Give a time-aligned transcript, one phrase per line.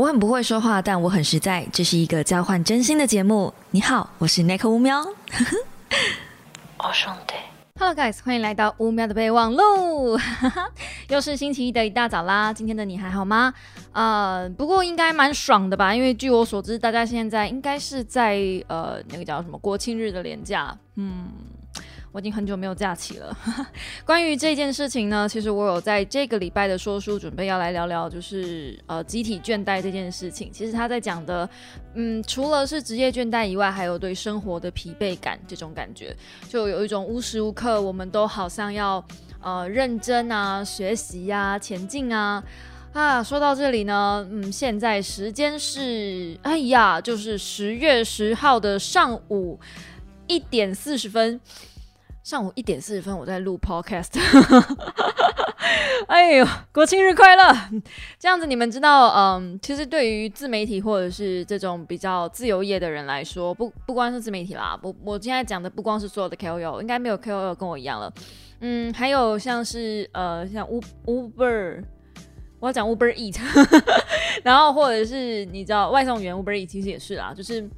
[0.00, 1.62] 我很不会说话，但我很实在。
[1.70, 3.52] 这是一个交换真心的节目。
[3.70, 4.98] 你好，我是 Nick 乌喵。
[6.80, 7.34] 哦，兄弟。
[7.78, 10.18] Hello guys，欢迎来到乌喵的备忘录。
[11.10, 12.50] 又是星期一的一大早啦。
[12.50, 13.52] 今天的你还好吗？
[13.92, 15.94] 呃，不过应该蛮爽的吧？
[15.94, 18.38] 因为据我所知，大家现在应该是在
[18.68, 20.74] 呃那个叫什么国庆日的连假。
[20.94, 21.28] 嗯。
[22.12, 23.36] 我已经很久没有假期了。
[24.04, 30.50] 关于这件事情呢，其实我有在这个礼拜的说书准备要来聊聊，就是呃集体倦怠这件事情。
[30.52, 31.48] 其实他在讲的，
[31.94, 36.16] 嗯，除了是职业倦怠以外，还有对生活的疲惫感这种感觉，
[36.48, 39.04] 就有一种无时无刻我们都好像要
[39.40, 42.42] 呃认真啊、学习呀、前进啊。
[42.92, 49.60] 啊，说到这里呢，嗯，现在时间是，哎呀，就是十月十号的上午
[50.26, 51.40] 一点四十分。
[52.30, 54.10] 上午一点四十分，我在录 podcast。
[56.06, 57.42] 哎呦，国庆日快乐！
[58.20, 68.12] 这样子你们知道，嗯，其实对于自媒体或者是这种比较自由业的人来说，不不光是自媒体啦，不，我今天讲的不光是所有的 KOL，应该没有 KOL 跟我一样了。
[68.60, 70.64] 嗯，还有像是呃，像
[71.06, 71.82] Uber，
[72.60, 73.40] 我要讲 Uber Eat，
[74.44, 77.68] 然后或者是你知道外送员 Uber Eat 其实也是啦，就是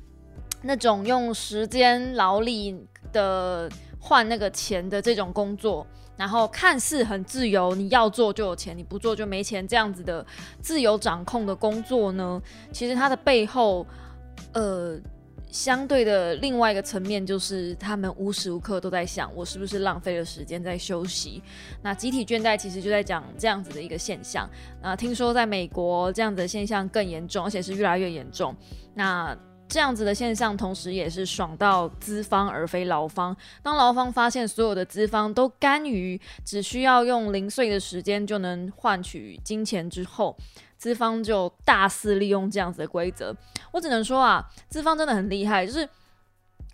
[0.61, 2.79] 那种用时间劳力
[3.15, 3.67] 的。
[4.05, 5.87] 换那个钱的这种工作，
[6.17, 10.27] 然后看似很自由，你要做就有钱，你不做就没钱，这样子的
[10.61, 12.43] 自由掌控的工作呢，
[12.73, 13.87] 其实它的背后，
[14.55, 14.99] 呃，
[15.53, 21.41] 相对的另外一个层面就是他们无时无刻都在想，我是不是浪费了时间在休息？
[21.81, 24.51] 那集体倦怠其实就在讲这样子的一个现象。
[24.83, 28.53] 那听说在美国这样子的现象更严重，而且是越来越严重。
[28.95, 29.37] 那
[29.73, 33.35] 这样子的现象，同时也是爽到资方而非劳方。
[33.63, 40.37] 当劳方发现所有的资方都甘于只需要用零碎的时间就能换取金钱之后，
[40.77, 43.35] 资方就大肆利用这样子的规则。
[43.71, 45.89] 我只能说啊，资方真的很厉害，就是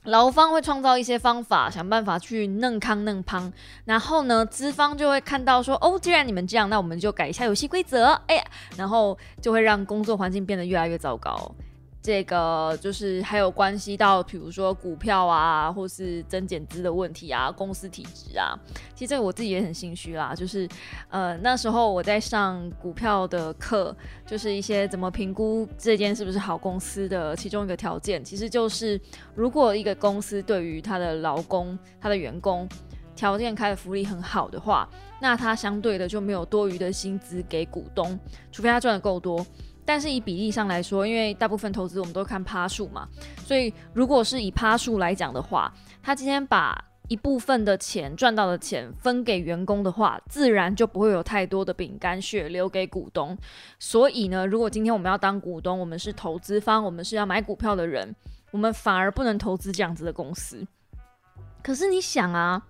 [0.02, 3.52] 劳方会创造一些方法，想办法去弄康弄胖，
[3.84, 8.44] 然后呢，资方就会看到说，哦，既然你们这样，那我们就改一下游戏规则，哎呀，
[8.76, 11.54] 然后就会让工作环境变得越来越糟糕。
[12.00, 18.58] 这个就是还有关系到，比如说股票啊，或是增减资的问题啊，公司体质啊。
[18.94, 20.66] 其实这个我自己也很心虚啦，就是
[21.10, 23.94] 呃那时候我在上股票的课，
[24.26, 28.98] 就是一些怎么评估这间是不是好公司的其中一个条件，其实就是
[29.34, 32.68] 如果一个公司对于他的劳工、他的员工
[33.16, 34.88] 条件开的福利很好的话，
[35.20, 38.18] 那他相对的就没有多余的薪资给股东，
[38.52, 39.44] 除非他赚的够多。
[39.88, 45.72] 但是以比例上来说，因为大部分投资我们都看趴数嘛，所以如果是以趴数来讲的话，
[46.02, 46.78] 他今天把
[47.08, 53.34] 一部分的钱赚到的钱分给员工的话，自然就不会有太多的饼干血留给股东。
[53.78, 58.14] 所以呢，如果今天我们要当股东，我们是投资方，我们是要买股票的人，
[58.50, 60.66] 我们反而不能投资这样子的公司。
[61.62, 62.62] 可是你想啊。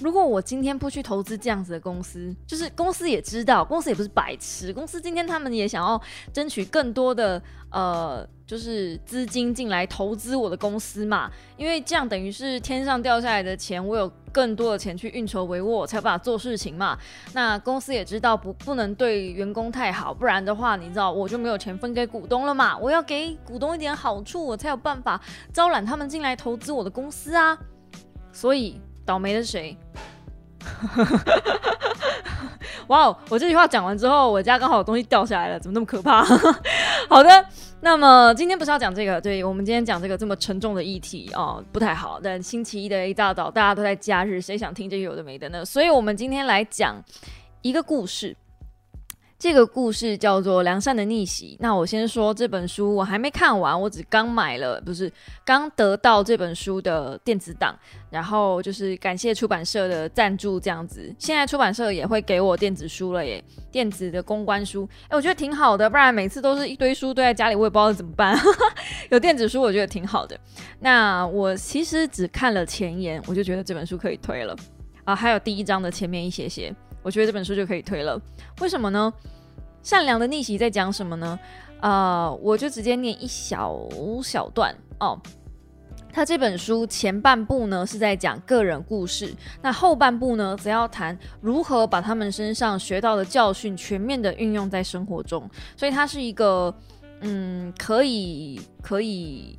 [0.00, 6.00] 如果我今天不去投资这样子的公司，就是公司也知道，公司也不是白痴，公司今天他们也想要
[6.32, 7.40] 争取更多的
[7.70, 16.98] 呃，就是资金进来投资我的公司嘛，因为这样等于是天上掉下来的钱，我有更多的钱去运筹帷幄，才有办法做事情嘛。
[17.32, 22.76] 那公司也知道不不能对员工太好，不然的话，你知道我就没有钱分给股东了嘛。
[22.76, 25.20] 我要给股东一点好处，我才有办法
[25.52, 27.56] 招揽他们进来投资我的公司啊。
[28.32, 28.80] 所以。
[29.04, 29.76] 倒霉的是谁？
[32.88, 33.16] 哇哦！
[33.30, 36.22] 我这句话讲完之后，我家刚好有东西掉下来了，怎么那么可怕？
[37.08, 37.46] 好的，
[37.80, 42.20] 那么今天不是要讲这个，对我们今天讲这个这么沉重的议题哦，不太好。
[42.22, 45.64] 但星期一的一大早，大家都在假日，谁想听这有的没的呢？
[45.64, 47.02] 所以我们今天来讲
[47.62, 48.36] 一个故事。
[49.38, 51.54] 这个故事叫做《良善的逆袭》。
[51.60, 55.12] 那我先说这本书，我还没看完，我只刚买了，不是
[55.44, 57.76] 刚得到这本书的电子档。
[58.10, 61.12] 然后就是感谢出版社的赞助，这样子。
[61.18, 64.88] 现在出版社也会给我电子书了耶，电子的公关书。
[65.08, 68.38] 哎，我觉得挺好的，不然每次都是一堆书堆在家里，我也不知道怎么办。
[69.10, 70.38] 有电子书，我觉得挺好的。
[70.78, 74.56] 那我其实只看了前言，我就觉得这本书可以推了
[75.04, 75.14] 啊。
[75.14, 76.72] 还有第一章的前面一些些，
[77.04, 78.20] 我觉得这本书就可以推了。
[78.60, 79.12] 为什么呢？
[79.82, 81.38] 善良的逆袭在讲什么呢？
[81.80, 83.78] 呃，我就直接念一小
[84.22, 85.20] 小段哦。
[86.10, 95.48] 他这本书前半部呢是在讲个人故事，那后半部呢则要谈如何把他们身上学到的教训全面的运用在生活中。
[95.76, 96.74] 所以它是一个
[97.20, 99.58] 嗯，可以可以。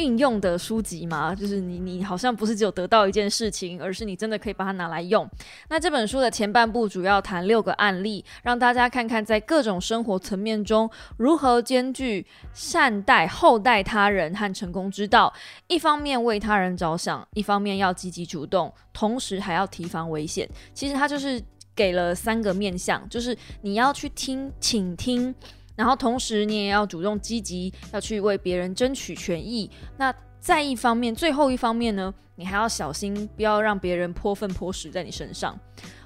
[0.00, 5.28] 运用的书籍嘛，就是你你好像不是只有得到一件事情，而是你真的可以把它拿来用。
[5.68, 15.30] 那这本书的前半部主要谈六个案例，让大家看看在各种生活层面中如何兼具善待、厚待他人和成功之道。
[15.66, 20.48] 一方面为他人着想，一方面要积极主动，同时还要提防危险。
[20.72, 21.38] 其实它就是
[21.76, 25.34] 给了三个面向，就是你要去听、倾听。
[25.80, 29.70] 然后同时，你也要主动积极，要去为别人争取权益。
[29.96, 35.58] 那在一方面，最后一方面呢，你还要小心，不要让别人泼粪泼屎在你身上。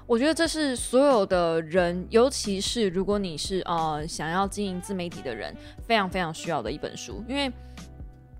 [0.07, 5.53] 我觉得这是所有的人，尤其是如果你是呃想要经营自媒体的人，
[5.85, 7.51] 非常非常需要的一本书，因为。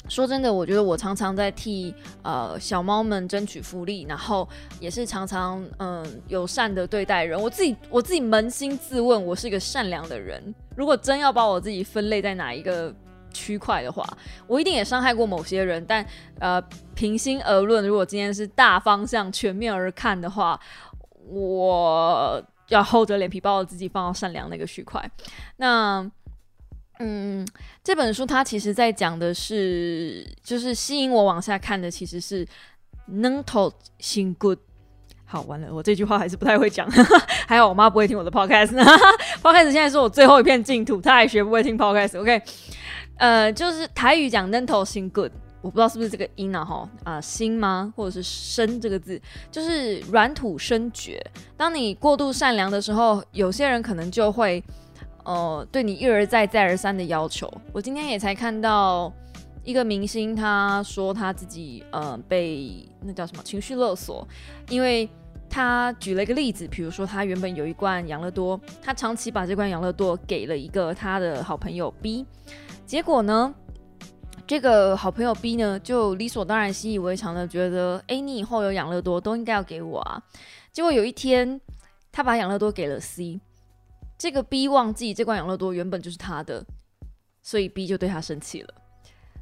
[0.07, 4.47] 说真的，我觉得我常常在替呃小猫们争取福利，然后
[4.79, 7.41] 也是常常嗯友善的对待人。
[7.41, 10.53] 我自己我自己扪心自问，我是一个善良的人。
[10.75, 12.93] 如果真要把我自己分类在哪一个
[13.33, 14.05] 区块的话，
[14.47, 15.83] 我一定也伤害过某些人。
[15.87, 16.05] 但
[16.39, 16.61] 呃，
[16.93, 20.59] 平心而论，如果今天是大方向全面而看的话，
[21.27, 25.09] 我要厚着脸皮把我自己放到善良那个区块。
[25.57, 26.09] 那。
[26.99, 27.45] 嗯，
[27.83, 32.47] 这本书它其实在讲的是，就是吸引我往下看的其实是
[33.07, 34.57] 能头心 good。
[35.25, 36.89] 好，完了，我这句话还是不太会讲，
[37.47, 38.71] 还好我妈不会听我的 podcast。
[39.43, 42.19] podcast 现在是我最后一片净土，她还学不会听 podcast。
[42.21, 42.41] OK，
[43.17, 45.31] 呃，就是台语讲能头心 good，
[45.61, 49.19] 我不知道是不是这个音啊哈啊心吗，或者是生这个字，
[49.51, 51.19] 就是软土生绝。
[51.57, 54.63] 当你过度善良的时候，有些人可能就会。
[55.25, 59.11] 呃，对你一而再、再而三的要求，我今天也才看到
[59.63, 64.27] 一个明星，他说他自己呃被那叫什么情绪勒索，
[64.69, 65.09] 因为
[65.49, 72.23] 他举了一个例子，比如说他原本有一罐养乐多，他长期把这罐养乐多给了一个他的好朋友 B，
[72.85, 73.51] 结果呢，
[74.45, 80.21] 这个好朋友 B 呢就理所当然、习以为常的觉得，哎，你以后有养乐多都应该要给我啊，
[80.71, 81.59] 结果有一天
[82.11, 83.41] 他把养乐多给了 C。
[84.17, 86.65] 这个 B 忘记这罐养乐多原本就是他的，
[87.41, 88.73] 所以 B 就对他生气了。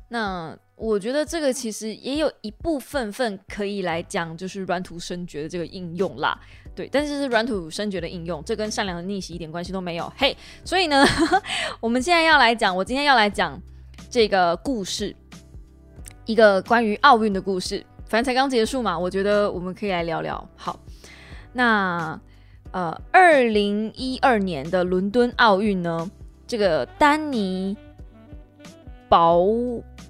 [0.10, 6.40] 那我觉得这个其实也有一部分份可以来讲，就是软土生绝的这个应用啦。
[6.76, 10.12] 对，但是是软土生绝的应用，这跟善良的逆袭一点关系都没有。
[10.18, 10.36] 嘿，
[10.66, 11.04] 所以呢，
[11.80, 13.60] 我们现在要来讲，我今天要来讲
[14.10, 15.16] 这个故事，
[16.26, 17.84] 一个关于奥运的故事。
[18.08, 20.50] 反正才刚结束嘛，我觉得我们可以来聊聊。
[20.56, 20.80] 好，
[21.54, 22.20] 那。
[22.74, 26.10] 呃，二零一二年的伦敦奥运呢，
[26.48, 27.78] 这个丹尼
[29.08, 29.46] 包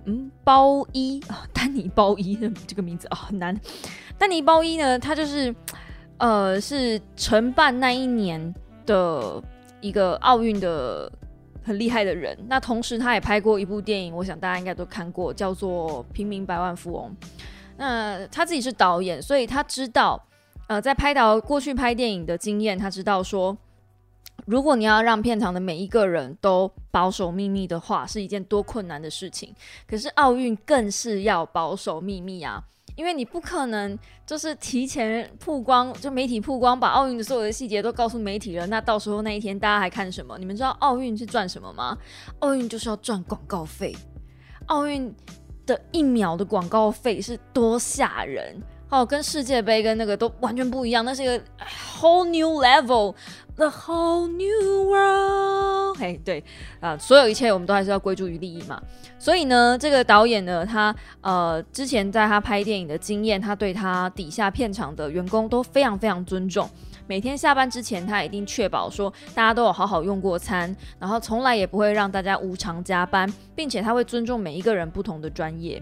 [0.06, 3.54] 嗯包伊啊，丹尼包伊这个名字啊很难。
[4.18, 5.54] 丹尼包伊呢，他就是
[6.20, 8.56] 呃是承办那一年
[8.86, 9.44] 的
[9.82, 11.12] 一个奥运的
[11.66, 12.38] 很厉害的人。
[12.48, 17.14] 那同时他也拍过一部电影，我想大家应该都看过，叫做《平民百万富翁》。
[17.76, 20.24] 那他自己是导演，所以他知道。
[20.68, 23.56] 呃，在拍导过去拍电影的经验，他知道说，
[24.46, 29.54] 如果你要让片场的每一个人都保守秘密的话，是一件多困难的事情。
[29.86, 32.64] 可是奥运更是要保守秘密啊，
[32.96, 38.66] 因为你不可能就是提前曝光，就媒体曝光，把奥运的所有的细节都告诉媒体了。
[38.68, 40.38] 那到时候那一天大家还看什么？
[40.38, 41.98] 你们知道奥运是赚什么吗？
[42.40, 43.96] 奥运就是要赚广告费。
[44.68, 45.14] 奥运
[45.66, 48.62] 的一秒的广告费是多吓人！
[48.94, 51.36] 哦，跟世界杯跟那个都完全不一样，那是一个
[52.00, 55.98] whole new level，the whole new world。
[55.98, 56.44] 嘿，对
[56.80, 58.80] 啊，所有一切我们都还是要归诸于利益嘛。
[59.18, 66.70] 所以呢，这个导演呢，他呃之前在他拍电影的经验，他对他底下片场的员工都非常非常尊重。
[67.08, 75.82] 每天下班之前，他一定确保说大家都有好好用过餐，然后从来也不会让大家无偿加班，并且他会尊重每一个人不同的专业。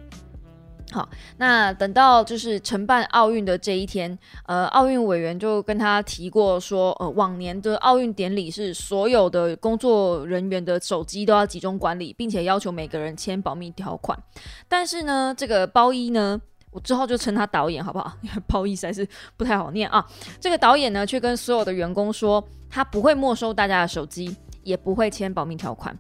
[0.92, 1.08] 好，
[1.38, 14.22] 那等到就是承办奥运的这一天，呃，奥运委员就跟他提过说，呃，往年的奥运典礼是所有的工作人员的手机都要集中管理，并且要求每个人签保密条款。
[14.68, 16.38] 但是呢，这个包一呢，
[16.72, 18.12] 我之后就称他导演好不好？
[18.22, 19.08] 因为包一实在是
[19.38, 20.06] 不太好念啊。
[20.42, 25.98] 这个导演呢，却跟所有的员工说，他不会没收大家的手机，也不会签保密条款。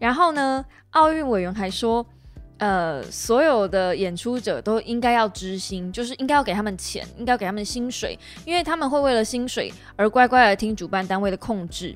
[0.00, 2.04] 然后呢，奥运委员还说。
[2.58, 11.94] 呃，所有的演出者都应该要知心，就是应该要给他们钱，应该要给他们薪水，因为他们会为了薪水而乖乖的听主办单位的控制。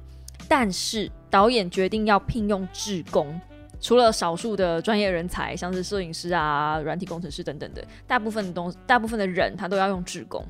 [0.48, 3.40] 但是导演决定要聘用志工，
[3.80, 10.44] 除了少数的专业人才，像是摄影师啊、软体工程师等等的，大部分的东，大部分的人他都要用志工。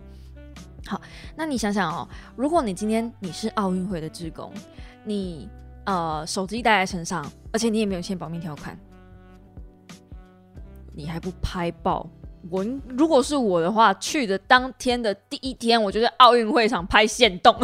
[0.87, 1.01] 好，
[1.37, 4.51] 那你想想哦，如果你今天你是奥运会的志工，
[5.05, 5.49] 你
[5.85, 8.79] 呃手机带在身上，而且你也没有签保密条款。
[10.99, 12.05] 你还不拍爆？
[12.51, 17.55] 我如果是我的话，去的当天的第一天，我就在奥运会上拍现动。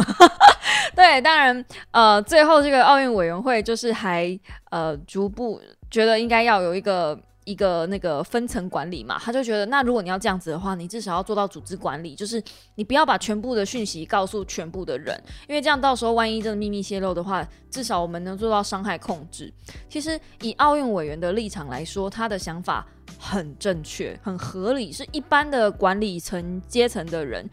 [0.95, 4.39] 对，当然，呃，最后这个奥运委员会就是还
[4.69, 5.59] 呃逐步
[5.91, 7.19] 觉得应该要有一个。
[7.45, 12.43] 一个那个分层管理嘛，他就觉得，那如果你要这样子的话，你至少要做到组织管理，就是
[12.75, 15.15] 你不要把全部的讯息告诉全部的人，
[15.47, 19.53] 因为这样到时候万一真的秘密泄露的话，至少我们能做到伤害控制。
[19.87, 22.85] 其实以奥运委员的立场来说，他的想法
[23.19, 27.47] 很正确、很合理，是一般的管理层阶层的人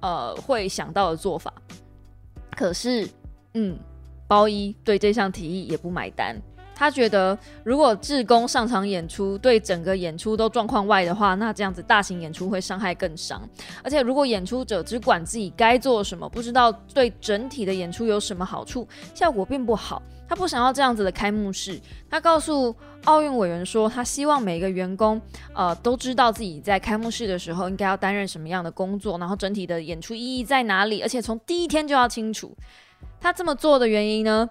[0.00, 1.52] 呃会想到的做法。
[2.54, 3.08] 可是，
[3.54, 3.78] 嗯，
[4.28, 6.36] 包一对这项提议也不买单。
[6.80, 13.46] 他觉得，如果志工上场演出对整个演出都状况外的话，那这样子大型演出会伤害更伤。
[13.84, 20.00] 而且，如果演出者只管自己该做什么，不知道对整体的演出有什么好处，效果并不好。
[20.26, 21.78] 他不想要这样子的开幕式。
[22.08, 25.20] 他告诉奥运委员说，他希望每个员工，
[25.52, 32.56] 呃，都知道自己在开幕式的时候应该要担任什么样的工作，然后整体的演出意义在哪里，而且从第一天就要清楚。
[33.20, 34.48] 他这么做的原因呢？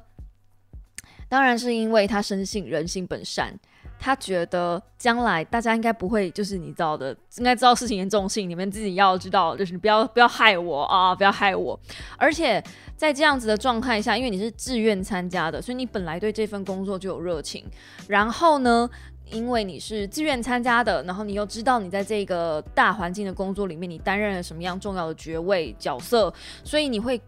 [1.30, 3.54] 当然是因为他深信人性本善，
[4.00, 11.80] 他觉得将来大家应该不会，就是你知道的，应该知道事情严重性，你们自己要知道，就是不要不要害我啊，不要害我。
[12.18, 12.62] 而且
[12.98, 17.64] 在这样子的状态下，因为你是自愿参加的，所以你本来对这份工作就有热情。
[18.08, 18.90] 然后呢，
[19.30, 26.34] 因为你是自愿参加的，然后你又知道你在这个大环境的工作里面，你担任了什么样重要的爵位角色，
[26.64, 27.22] 所以你会。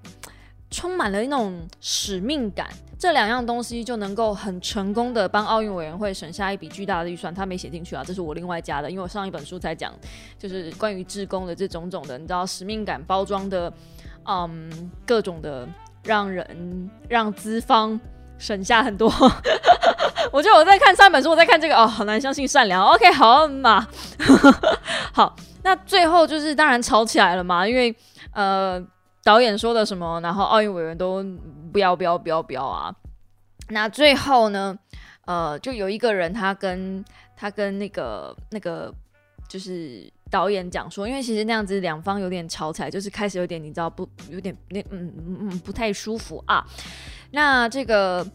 [0.72, 2.66] 充满了那种使命感，
[2.98, 7.34] 这两样东西就能够很成功的帮奥运委员会省下一笔巨大的预算。
[7.34, 9.94] 他没写进去啊，这是我另外加的，因为我上一本书才讲，
[10.40, 13.72] 就是关于志工的这种种的，你知道使命感包装的，
[14.25, 15.68] 嗯，各种的
[16.04, 18.00] 让人让资方
[18.38, 19.12] 省下很多。
[20.32, 22.82] 我觉得我在看上本书，我在看这个哦，好难相信善良。
[22.82, 23.86] OK，好嘛，
[25.12, 27.94] 好，那最后就是当然吵起来了嘛，因为
[28.32, 28.82] 呃。
[29.24, 31.24] 导演说的什么，然后奥运委员都
[31.72, 32.96] 不要不要不要不要啊！
[33.70, 34.75] 那最后呢，
[35.25, 37.06] 呃，就有一个人，他跟
[37.38, 38.92] 他跟那个那个
[39.48, 46.66] 就是导演讲说，因为其实那样子两方有点吵起来，就是开始有点你知道不有点那嗯嗯不太舒服啊。
[47.30, 48.25] 那这个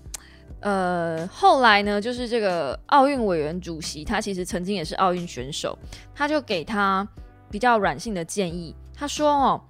[0.61, 5.77] 呃后来呢，就是这个奥运委员主席，他其实曾经也是奥运选手，
[6.15, 7.07] 他就给他
[7.51, 9.61] 比较软性的建议，他说哦。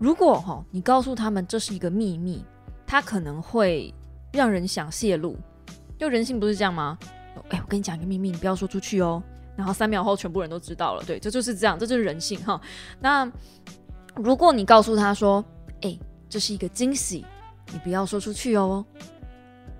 [0.00, 2.42] 如果哈，你告诉他们这是一个秘密，
[2.86, 3.94] 他可能会
[4.32, 5.36] 让人想泄露。
[5.98, 6.98] 就人性不是这样吗？
[7.50, 9.22] 哎，我跟你讲一个秘密，你不要说出去哦。
[9.54, 11.04] 然后三秒后，全部人都知道了。
[11.04, 12.58] 对，这就是这样，这就是人性哈。
[12.98, 13.30] 那
[14.14, 15.44] 如果你告诉他说，
[15.82, 15.98] 哎，
[16.30, 17.26] 这是一个惊喜，
[17.70, 18.82] 你不要说出去哦。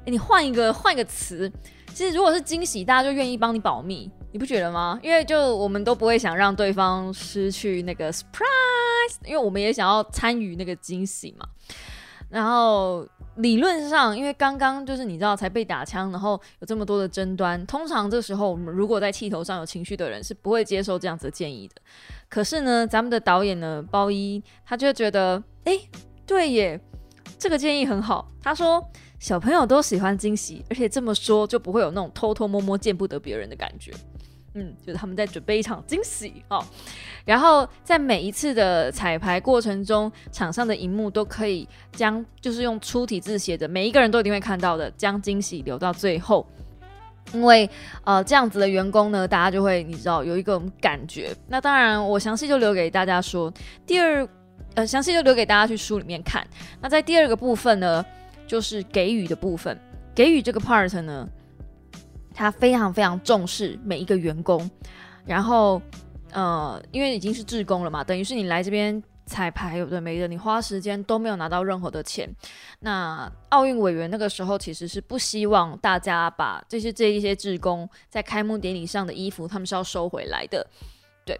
[0.04, 1.50] 哎，你换一个换一个词，
[1.94, 4.98] 其实如果是惊喜，大家就愿意帮你保密，你不觉得吗？
[5.02, 8.46] 因为就我们都不会想让对方失去那个 surprise。
[9.24, 11.44] 因为我们也想要参与那个惊喜嘛，
[12.28, 13.04] 然后
[13.36, 21.74] 理论上，因为刚刚就是你知道才被打枪，然后有这么多的争端，通常这时候我们如果在气头上有情绪的人是不会接受这样子的建议的。
[22.28, 25.76] 可是呢，咱们的导演呢，包一他就觉得，哎，
[26.24, 26.80] 对耶，
[27.36, 28.30] 这个建议很好。
[28.40, 28.80] 他说
[29.18, 33.92] 小朋友都喜欢惊喜，而且这么说就不会有那种偷偷摸摸见不得别人的感觉。
[34.54, 36.60] 嗯，就是他们在准备一场惊喜哦，
[37.24, 46.44] 然后在每一次的彩排过程中，场上的荧幕都可以将就是用粗体字写的，每一个人都一定会看到的，将惊喜留到最后，
[47.32, 47.70] 因为
[48.02, 51.32] 呃这样子的员工呢，大家就会你知道有一个感觉。
[51.46, 53.52] 那当然，我详细就留给大家说，
[53.86, 54.28] 第二
[54.74, 56.44] 呃详细就留给大家去书里面看。
[56.80, 58.04] 那在第二个部分呢，
[58.48, 59.78] 就是给予的部分，
[60.12, 61.28] 给予这个 part 呢。
[62.40, 64.68] 他非常非常重视每一个员工，
[65.26, 65.78] 然后，
[66.32, 72.26] 呃，因为已经是志工了嘛，等于是你来这边彩排，有的没的，你花时间都没有拿到任何的钱。
[72.78, 80.66] 那奥运委员那个时候其实是不希望大家把这些这一些志工在开幕典礼上的衣服，他们是要收回来的，
[81.26, 81.38] 对。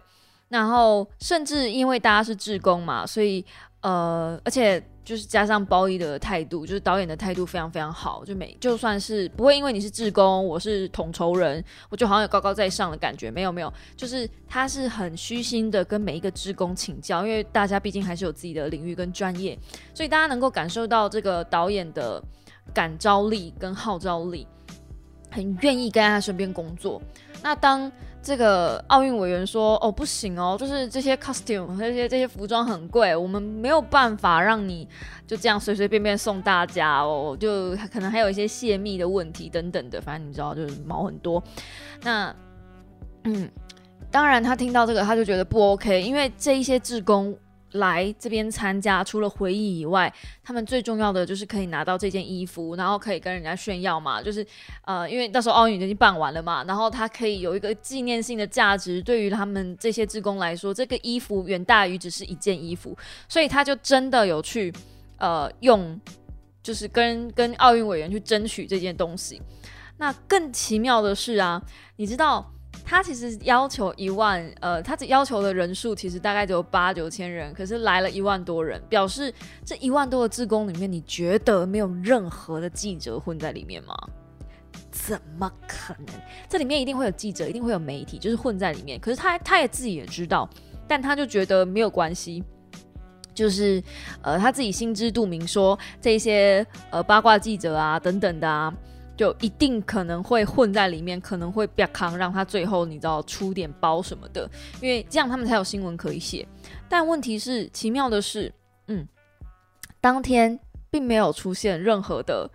[0.49, 3.43] 然后甚至因为大家是志工嘛，所以，
[3.81, 4.81] 呃，而且。
[5.03, 19.57] 就是加上包衣的态度，就是导演的态度非常非常好，就每就算是不会因为你是志工，我是统筹人，我就好像有高高在上的感觉，没有没有，就是他是很虚心的跟每一个职工请教，因为大家毕竟还是有自己的领域跟专业，
[19.91, 22.23] 所以大家能够感受到这个导演的
[22.71, 24.47] 感召力跟号召力，
[25.31, 27.01] 很愿意跟在他身边工作。
[27.41, 27.91] 那当
[28.21, 34.87] 这个奥运委员说：“哦，不行哦，就是这些 costume 这些这些服装很贵，我们没有办法让你
[35.25, 41.43] 就这样随随便便送大家哦，就可能还有一些泄密的问题等等的，反正你知道，就是毛很多。
[42.03, 42.35] 那
[43.23, 43.49] 嗯，
[44.11, 47.35] 当然他听到这个他就觉得不 OK，因为这一些志工。
[47.73, 50.13] 来这边参加，除了回忆以外，
[50.43, 54.21] 他们最重要的就是可以拿到这件衣服，然后可以跟人家炫耀嘛。
[54.21, 54.45] 就是
[54.85, 59.01] 呃，因为到时候奥运已经办完了嘛，然后它可以有一个纪念性的价值。
[59.01, 62.97] 对于他们这些职工来说，这个衣服远大于只是一件衣服，
[63.27, 64.73] 所以他就真的有去
[65.17, 65.99] 呃用，
[66.61, 69.41] 就是跟跟奥运委员去争取这件东西。
[69.97, 71.61] 那更奇妙的是啊，
[71.95, 72.51] 你知道？
[72.83, 79.33] 他其实要求一万，呃，他只要求的人数其实大概只有八九千人，可是来了一万多人，表示
[79.65, 83.95] 这一万多的志工里面，你觉得没有任何的记者混在里面吗？
[84.91, 86.15] 怎么可能？
[86.49, 88.99] 这里面一定会有记者，一定会有媒体，就是混在里面。
[88.99, 90.49] 可是他他也自己也知道，
[90.85, 92.43] 但他就觉得没有关系，
[93.33, 93.81] 就是
[94.21, 98.73] 呃他自己心知肚明，说这些呃八卦记者啊等等的啊。
[99.21, 104.49] 就一定可能会混在里面，可能会比较康，让他最后你知道出点包什么的，
[104.81, 106.43] 因为这样他们才有新闻可以写。
[106.89, 108.51] 但问题是，奇妙的是，
[108.87, 109.07] 嗯，
[109.99, 110.59] 当天
[110.89, 112.49] 并没有出现任何的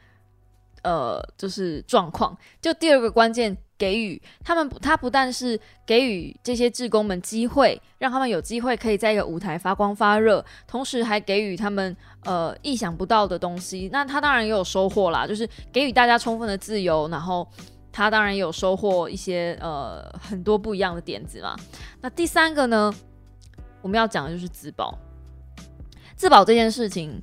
[0.83, 2.37] 呃，就是状况。
[2.61, 3.57] 就第二个关键。
[3.79, 13.89] 给予他们，他不但是给予这些志工们机会，让他们有机会可以在一个舞台发光发热，同时还给予他们呃意想不到的东西。
[13.93, 17.47] 那他当然也有收获啦，就是给予大家充分的自由，然后
[17.93, 21.57] 他当然也有收获一些呃很多不一样的点子嘛。
[22.01, 22.93] 那第三个呢，
[23.83, 24.99] 我们要讲的就是自保，
[26.15, 27.23] 自保这件事情。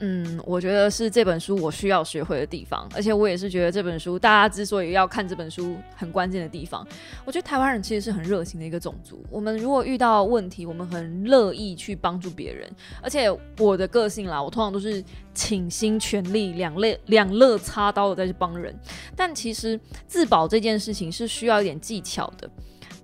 [0.00, 6.86] 嗯，我觉得是这本书我需要学会的地方，而且我也是觉得这本书大家之所以要看这本书很关键的地方。
[7.24, 12.70] 我觉得台湾人其实是很热情的一个种族，我们如果遇到问题，我们很乐意去帮助别人。
[13.00, 13.26] 而且
[13.58, 18.78] 我的个性啦，我通常都是倾心全力、两肋两肋插刀的再去帮人。
[19.16, 22.50] 但其实自保这件事情是需要一点技巧的。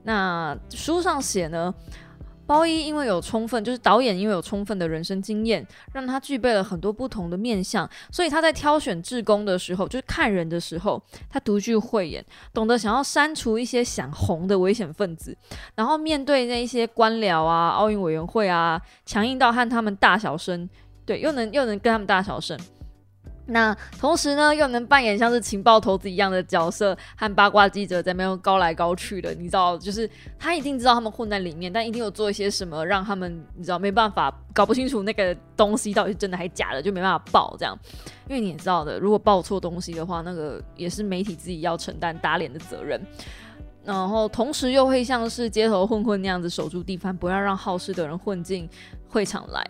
[0.04, 1.72] 那书上写呢？
[2.46, 15.36] 包一因为有充分，就是导演因为有充分的人生经验，让他具备了很多不同的面相，所以他在挑选志工的时候，就是看人的时候，他独具慧眼，懂得想要删除一些想红的危险分子，
[15.74, 20.68] 然后面对那一些官僚啊、奥运委员会啊，强硬到和他们大小声，
[21.06, 22.58] 对，又能又能跟他们大小声。
[23.46, 37.76] 那同时呢，又能扮演像是情报头子一样的角色，和八卦记者在那边高来高去的，你知道，就是他一定知道他们混在里面，但一定有做一些什么，让他们你知道没办法搞不清楚那个东西到底是真的还是假的，就没办法报这样。
[38.28, 43.00] 因为你也知道的，如果报错东西的话，那个也是媒体自己要承担打脸的责任。
[43.84, 48.70] 然后同时又会像是街头混混那样子守住地方，不要让好事的人混进
[49.08, 49.66] 会场来。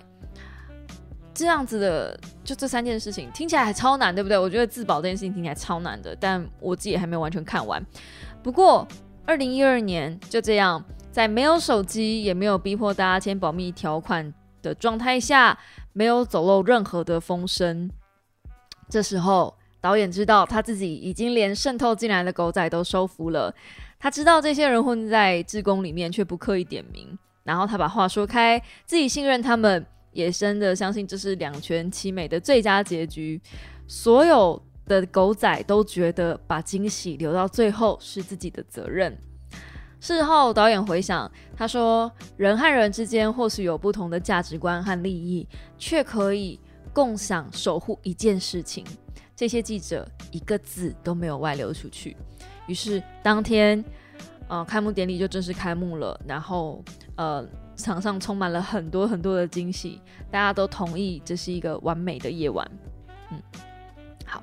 [1.35, 4.37] 这样子的，就这三件事情听起来还超难，对不对？
[4.37, 7.85] 我觉得自保这件事情听起来超难的，但我自己还没有完全看完。
[8.43, 8.87] 不过，
[9.25, 15.59] 二零一二年就这样，在没有手机，也没有逼迫大家签保密条款的状态下，
[15.95, 17.91] 没有走漏任何的风声。
[18.91, 23.55] 这时候，导演知道他自己已经连渗透进来的狗仔都收服了。
[23.99, 27.19] 他知道这些人混在志工里面，却不刻意点名。
[27.45, 29.87] 然后他把话说开，自己信任他们。
[30.13, 33.41] 也深的相信这是两全其美的最佳结局。
[33.87, 39.17] 所有的狗仔都觉得把惊喜留到最后是自己的责任。
[40.01, 45.47] 事后导演回想，他说：“人和人之间或许有不同的价值观和利益，
[45.79, 46.59] 却可以
[46.93, 48.85] 共享守护一件事情。”
[49.37, 52.17] 这些记者一个字都没有外流出去。
[52.67, 53.85] 于是当天，
[54.49, 56.21] 呃，开幕典礼就正式开幕了。
[56.27, 56.83] 然后，
[57.17, 57.47] 呃。
[57.77, 62.71] 场上充满了很多很多的惊喜，大家都同意这是一个完美的夜晚。
[63.31, 63.41] 嗯，
[64.27, 64.43] 好，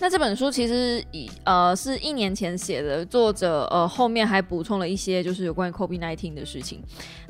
[0.00, 6.82] 那这本书其实以呃是一年前写的，作者呃后面还补充了一些就是有关于 COVID-19 的事情。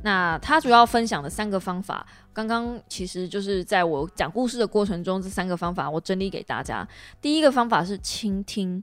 [0.02, 6.86] 那他主要分享的三个方法，刚刚其实就是在我讲故事的过程中，这三个方法我整理给大家。
[7.20, 8.82] 第一个方法是倾听，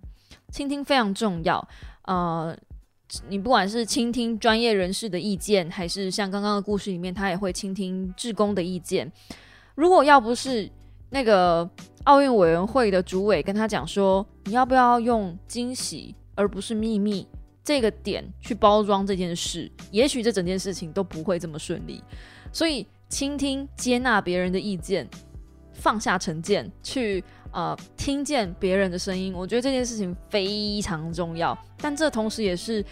[0.51, 1.67] 倾听非常重要。
[2.03, 2.55] 呃。
[3.29, 9.11] 你不管是倾听专业人士的意见，还是像刚刚的故事里面，他也会倾听志工的意见。
[9.75, 10.69] 如果要不是
[11.09, 11.69] 那个
[12.03, 17.25] 奥运委员会的主委跟他讲说，你要不要用惊喜而不是秘密
[17.63, 22.03] 这个点去包装这件事，也许这整件事情都不会这么顺利。
[22.51, 25.07] 所以，倾听、接纳别人的意见，
[25.71, 27.23] 放下成见，去。
[27.57, 31.57] 呃，听见别人的声音，我觉得这件事情非常重要。
[31.79, 32.85] 但这同时也是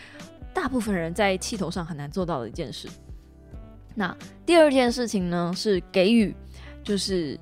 [0.55, 2.89] 大部分人在气头上很难做到的一件事。
[3.93, 6.35] 那第二件事情呢，是给予，
[6.83, 7.39] 就是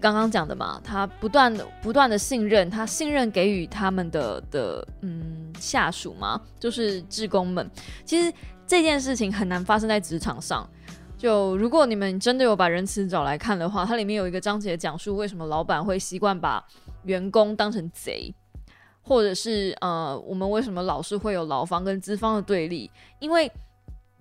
[0.00, 6.40] 刚刚讲的嘛，他不断的、不断的信任，他信任给予他们的的嗯下属嘛？
[6.58, 7.70] 就是职工们。
[8.04, 8.32] 其实
[8.66, 10.68] 这件事情很难发生在职场上。
[11.18, 16.64] 就如果你们真的有把仁慈找来看的话，它里面有一个章节讲述为什么老板会习惯把
[17.04, 18.34] 员工当成贼，
[19.02, 22.90] 或者是呃，我们为什么老是会有劳方跟资方的对立？
[23.18, 23.50] 因为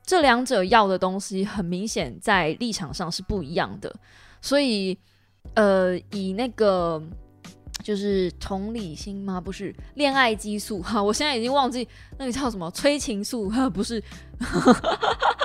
[0.03, 3.93] 这两者要的东西很明显在立场上是不一样的，
[4.41, 4.97] 所以
[5.53, 7.01] 呃，以那个。
[7.83, 9.39] 就是同理心吗？
[9.39, 14.01] 不是恋爱激素哈，我现在已经忘记那个叫什么催情素，不是，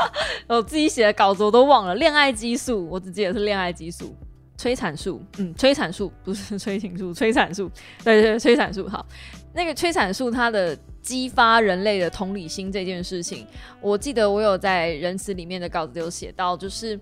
[0.56, 1.94] 我自己写的稿子我都忘了。
[1.94, 4.14] 恋爱激素，我只记得是恋爱激素，
[4.56, 7.70] 催产素，嗯，催产素不是 催情素，催产素，
[8.04, 8.88] 对对，催产素。
[8.88, 9.06] 好，
[9.54, 13.46] 那个催产素它的激发人类的同理心这件事情，
[13.80, 16.98] 我记得我有在仁慈里面的稿子有写到，就是。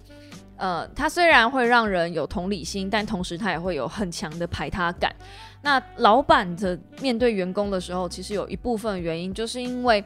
[0.61, 5.15] 呃，它虽然会让人有同理心，但同时它也会有很强的排他感。
[5.63, 10.05] 那老板的面对员工的时候，其实有一部分原因，就是因为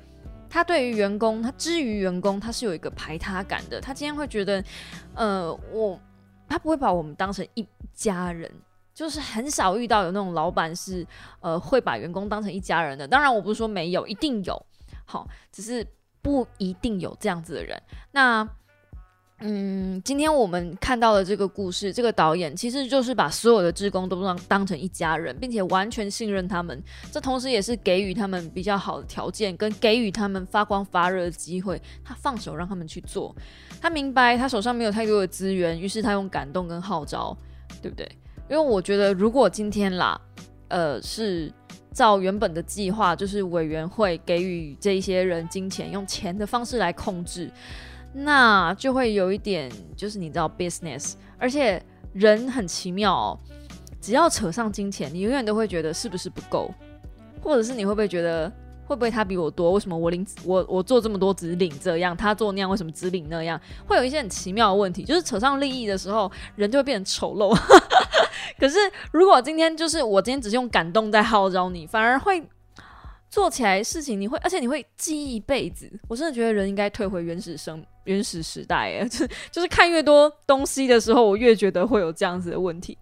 [0.53, 3.81] 他对于员工，他之于员工，他是有一个排他感的。
[3.81, 4.63] 他今天会觉得，
[5.15, 5.99] 呃，我
[6.47, 8.53] 他不会把我们当成一家人，
[8.93, 11.07] 就是很少遇到有那种老板是
[11.41, 13.09] 呃会把员工当成一家人的。
[13.09, 14.67] 当然，我不是说没有，一定有，
[15.07, 15.87] 好，只是
[16.21, 17.83] 不一定有这样子的人。
[18.11, 18.47] 那。
[19.45, 26.81] 嗯，今天我们看到的这个故事，这个导演其实就是把所有的职工都当当成一家人，并且完全信任他们。
[27.11, 31.83] 这同时也是给予他们比较好的条件，跟给予他们发光发热的机会。
[32.05, 33.35] 他放手让他们去做，
[33.81, 37.37] 他明白他手上没有太多的资源，于是他用感动跟号召，
[37.83, 38.09] 对不对？
[38.49, 40.21] 因为我觉得，如果今天啦，
[40.69, 41.53] 呃，是
[41.93, 47.51] 照原本的计划，就是委员会给予这些人金钱，用钱的方式来控制。
[48.13, 53.39] 那就会有一点，就是你知道 business，而且人很奇妙哦。
[54.01, 56.71] 只要扯上金钱，你永远都会觉得是不是不够，
[57.41, 58.53] 或者是你会不会觉得
[58.85, 59.73] 会不会他比我多？
[59.73, 63.61] 为什么我领我我做这么多只领这样，他做那样为什么只领那样？
[63.87, 67.57] 会有一些很奇妙的问题，就是扯上利益的时候，人就会变成丑陋。
[68.59, 68.77] 可是
[69.13, 72.43] 如果今天就是我今天只是用感动在号召你，反而会。
[73.31, 75.91] 做起来事情你会，而且你会记一辈子。
[76.07, 82.97] 我真的觉得人应该退回原始生原始时代，哎， 就就是看越多东西的时候，我越觉得会有这样子的问题。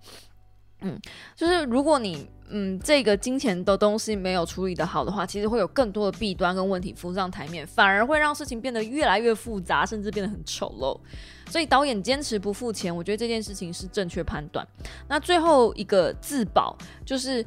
[0.83, 0.99] 嗯，
[1.37, 10.99] 就是如果你嗯这个金钱的东西没有处理的好的话，其实会有更多的弊端跟问题浮上台面，反而会让事情变得越来越复杂，甚至变得很丑陋。
[11.51, 14.67] 所以导演坚持不付钱，我觉得这件事情是正确判断。
[15.09, 17.45] 那最后一个自保就是。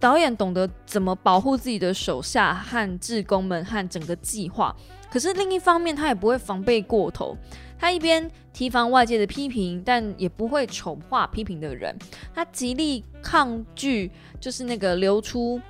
[0.00, 4.72] 导演懂得怎么保护自己的手下和志工们和整个计划，
[5.10, 7.36] 可是另一方面，他也不会防备过头。
[7.78, 11.96] 他一边提防外界的批评，但也不会丑化批评的人。
[12.34, 15.60] 他极力抗拒，就是那个流出，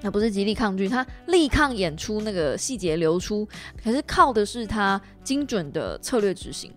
[0.00, 3.48] 那不是极力抗拒，他力抗演出那个细节流出。
[3.82, 6.72] 可是靠的是他精准的策略执行。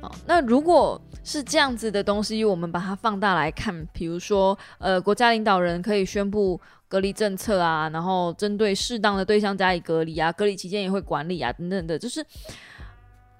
[0.00, 1.00] 哦，那如果。
[1.22, 6.58] 是这样子的东西，我们把它放大来看，比如说，呃，国家领导人可以宣布
[6.90, 12.26] 隔离政策啊，然后针对适当的对象加以隔离啊，隔离期间也会管理啊，等等的，就是，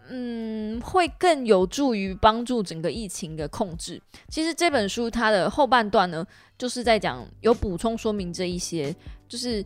[0.09, 4.01] 嗯，会更有助于帮助整个疫情的控制。
[4.29, 6.25] 其实这本书它的后半段呢，
[6.57, 8.95] 就是在讲有补充说明这一些，
[9.29, 9.65] 就是。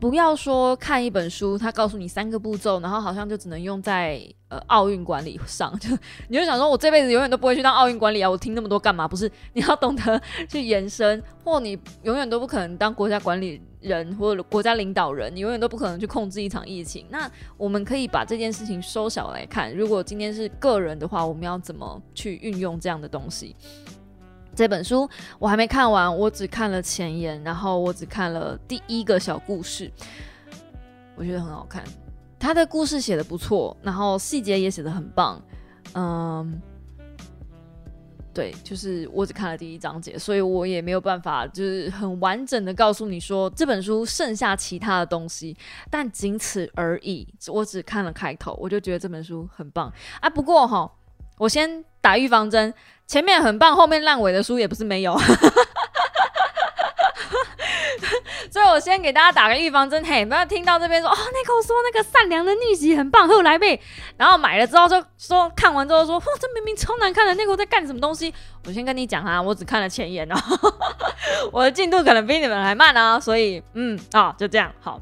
[0.00, 5.90] 不要说看一本书，他告诉你三个步骤，然后好像就只能用在呃奥运管理上，就
[6.28, 8.30] 你就想说，我这辈子永远都不会去当奥运管理啊！
[8.30, 9.08] 我听那么多干嘛？
[9.08, 17.04] 不是，你要懂得去延伸，或你永远都不可能当国家管理人或者国家领导人，你永远都不可能去控制一场疫情。
[17.10, 23.56] 那我们可以把这件事情缩小来看，如果今天是个人的话，我们要怎么去运用这样的东西？
[24.58, 29.88] 这本书我还没看完，我只看了前言，然后我只看了第一个小故事，
[31.14, 31.84] 我觉得很好看。
[32.40, 35.40] 他的故事写的不错，然后细节也写的很棒。
[35.94, 36.60] 嗯，
[38.34, 45.56] 对，就是我只看了第一章节，所以我也没有办法就是很完整的告诉你说这本书剩下其他的东西，
[45.88, 47.24] 但仅此而已。
[47.46, 50.28] 我只看了开头，我就觉得这本书很棒啊。
[50.28, 50.92] 不过哈，
[51.38, 52.72] 我先打预防针。
[53.06, 55.14] 前面很棒，后面烂尾的书也不是没有，
[58.50, 63.78] 所以我先给大家打个预防针，嘿，不要听到这边说哦，那个说那个善良的逆袭很棒，后来呗，
[64.16, 68.32] 然后买了之后就说看完之后说，哇，这明明超难看的，那个在干什么东西？
[68.66, 70.36] 我先跟你讲啊，我只看了前言哦，
[71.52, 74.98] 我的进度可能比你们还慢啊，所以嗯啊，就这样好。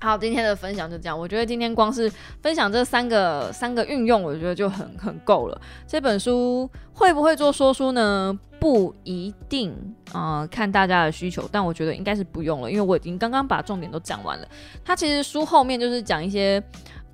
[0.00, 1.18] 好，今天的分享就这样。
[1.18, 5.60] 我觉得今天光是分享这三个三个运用，我觉得就很很够了。
[5.88, 8.38] 这本书会不会做说书呢？
[8.60, 9.74] 不一定
[10.12, 11.48] 啊，看大家的需求。
[11.50, 14.48] 但我觉得应该是不用了，因为我已经刚刚把重点都讲完了。
[14.84, 16.62] 它其实书后面就是讲一些。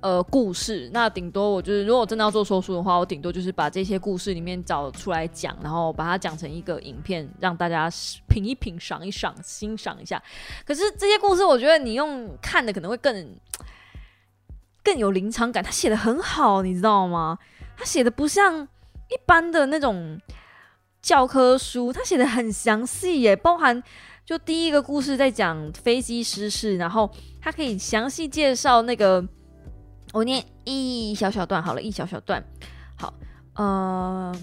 [0.05, 7.89] 呃，故事那顶多我就是，如果真的要做说书的话，我顶多就是把这些故事里面找出来讲，然后把它讲成一个影片，让大家
[8.29, 10.21] 品一品、赏一赏、欣赏一下。
[10.63, 13.35] 可是这些故事，我觉得你用看的可能会更
[14.83, 15.63] 更有临场感。
[15.63, 17.39] 他写的很好，你知道吗？
[17.75, 20.21] 他写的不像一般的那种
[21.01, 23.81] 教科书，他写的很详细耶，包含
[24.23, 27.09] 就第一个故事在讲飞机失事，然后
[27.41, 29.27] 他可以详细介绍那个。
[30.15, 32.41] 我念一小小段好了，一小小段。
[32.95, 33.13] 好，
[33.55, 34.33] 呃，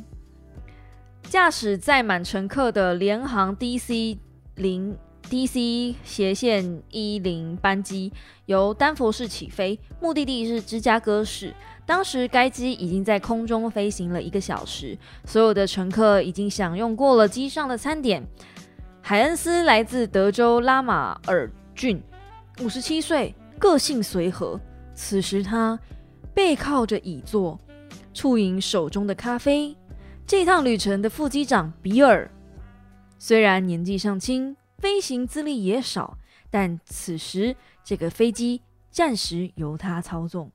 [1.22, 4.18] 驾驶载满乘客的联航 DC
[4.56, 4.94] 零
[5.30, 8.12] DC 斜线一零班机
[8.44, 11.54] 由丹佛市起飞，目的地是芝加哥市。
[11.86, 18.22] 当时该机已经在空中飞行了一个小时，所有的乘客已经享用过了机上的餐点。
[19.00, 21.98] 海恩斯来自德州拉马尔郡，
[22.60, 24.60] 五十七岁，个性随和。
[24.94, 25.78] 此时，他
[26.34, 27.58] 背靠着椅座，
[28.14, 29.76] 触饮手中的咖啡。
[30.26, 32.30] 这趟旅程的副机长比尔，
[33.18, 36.16] 虽然年纪尚轻，飞行资历也少，
[36.50, 40.50] 但此时这个飞机暂时由他操纵。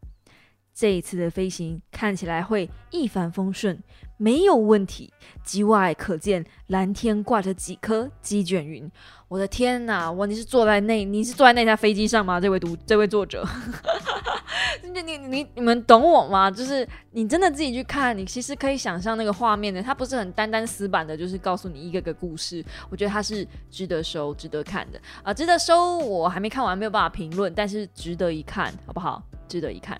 [0.78, 3.82] 这一次的飞行看起来会一帆风顺，
[4.16, 5.12] 没有问题。
[5.44, 8.88] 机外可见蓝天挂着几颗鸡卷云。
[9.28, 10.12] 我的天哪！
[10.12, 12.40] 我你是坐在那，你是坐在那架飞机上吗？
[12.40, 13.44] 这位读，这位作者，
[14.94, 16.52] 你你你你们懂我吗？
[16.52, 19.82] 就是你真的自己去看，你其实可以想象那个画面的。
[19.82, 22.64] 它不是很单单死板的，就是告诉你一个个故事。
[22.92, 25.34] 我觉得它是值得收、值得看的啊！
[25.34, 29.24] 值得收，我还没看完，没有办法评论，但是值得一看，好不好？
[29.48, 29.98] 值得一看。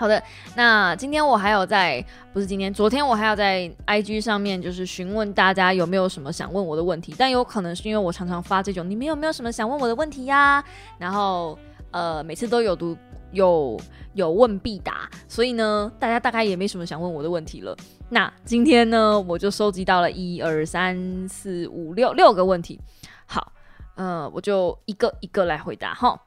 [0.00, 0.22] 好的，
[0.56, 10.64] 那今天我还有在，不是今天，昨天我还有在 IG 上面，就是询问大家有没有什么想问我的问题，但有可能是因为我常常发这种，你们有没有什么想问我的问题呀？
[10.96, 11.58] 然后
[11.90, 12.96] 呃，每次都有读
[13.32, 13.78] 有
[14.14, 17.76] 有问必答，所以呢，大家大概也没什么想问我的问题了。
[18.08, 22.80] 那今天呢，我就收集到了一二三四五六六个问题，
[23.26, 23.52] 好，
[23.96, 26.18] 呃，我就一个一个来回答哈。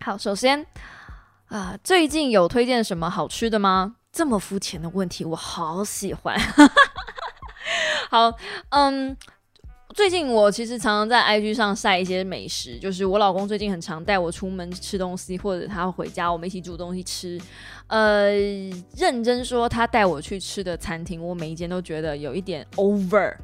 [0.00, 0.64] 好，首先。
[1.48, 3.96] 啊，最近有推荐什么好吃的吗？
[4.12, 6.36] 这么肤浅的问题，我好喜欢。
[8.10, 8.32] 好，
[8.70, 9.16] 嗯，
[9.94, 17.40] 最近我其实常常在 IG 上晒一些美食，就是我老公最近很常带我出门吃东西，或者他回家我们一起煮东西吃。
[17.86, 18.30] 呃，
[18.96, 23.36] 认真说，他带我去吃的餐厅，我每一间都觉得有一点 over，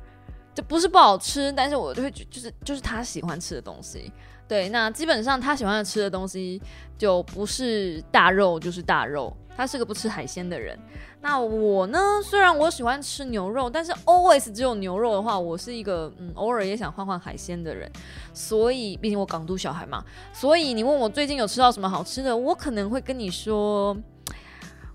[0.55, 4.11] 就不是不好吃，但是我就会就是就是他喜欢吃的东西。
[4.49, 6.61] 对，那基本上他喜欢吃的东西
[6.99, 9.35] 就不是大肉就是大肉。
[9.55, 10.79] 他是个不吃海鲜的人。
[11.21, 11.99] 那我呢？
[12.25, 17.87] 虽然我喜欢吃牛肉，但是 always 只有牛肉的话，我是一个嗯，偶尔也想换换海鲜的人。
[18.33, 20.03] 所以，毕竟我港都小孩嘛。
[20.33, 23.95] 所以你问我最近有吃到什么好吃的，我可能会跟你说，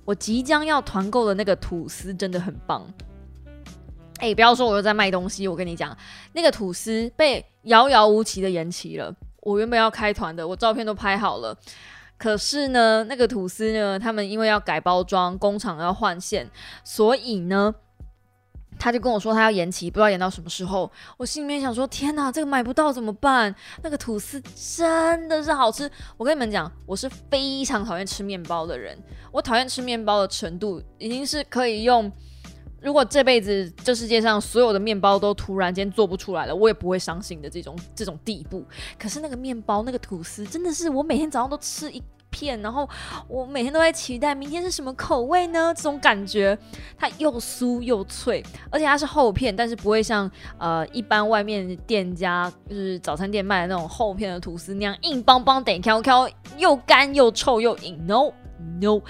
[0.06, 2.84] 我即将要团购的那个吐司真的很棒。
[4.18, 5.96] 哎，不要说我又在卖东西，我跟你讲，
[6.34, 9.16] 那个吐司被遥遥无期的延期了。
[9.48, 11.58] 我原本要开团的，我照片都拍好了，
[12.18, 16.50] 可是呢，那个吐司呢，他们因为要改包装，工厂要换线，
[16.84, 17.74] 所以呢，
[18.78, 20.92] 他就跟我说他要延期，不知道延到什么时候。
[21.16, 23.56] 我心里面想说，天哪，这个买不到怎么办？
[23.82, 24.42] 那个吐司
[24.76, 25.90] 真的是好吃。
[26.18, 32.12] 我跟你们讲，我是非常讨厌吃面包的人，我讨厌吃面包的程度已经是可以用。
[32.82, 38.64] 如果这辈子这世界上所有的面包都突然间做不出来了，我也不会伤心的这种这种地步。
[39.00, 42.88] 可是那个面包那个吐司真的是我每天早上都吃一片，然后
[43.28, 45.74] 我每天都在期待明天是什么口味呢？
[45.76, 46.58] 这种感觉，
[46.98, 58.06] 它又酥又脆，而且它是厚片，但是不会像呃一般外面店家就是早餐店卖的那种厚片的吐司那样硬邦邦得敲敲，又干又臭又硬。
[58.06, 58.32] No。
[58.82, 59.02] No，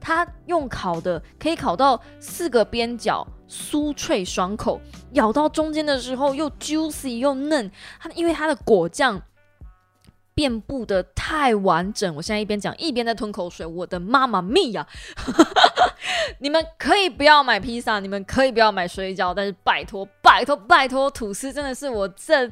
[0.00, 4.80] 它用烤的可以烤到四个边角酥脆爽口，
[5.12, 7.70] 咬到中间的时候又 juicy 又嫩。
[8.00, 9.20] 它因为它的果酱
[10.34, 13.64] 遍布的太完整，我现在一边讲一边在吞口水。
[13.64, 14.86] 我的妈妈咪呀！
[16.38, 22.50] 你们可以不要买披萨，你们可以不要买水饺，但是拜托拜托拜托，吐司真的是我这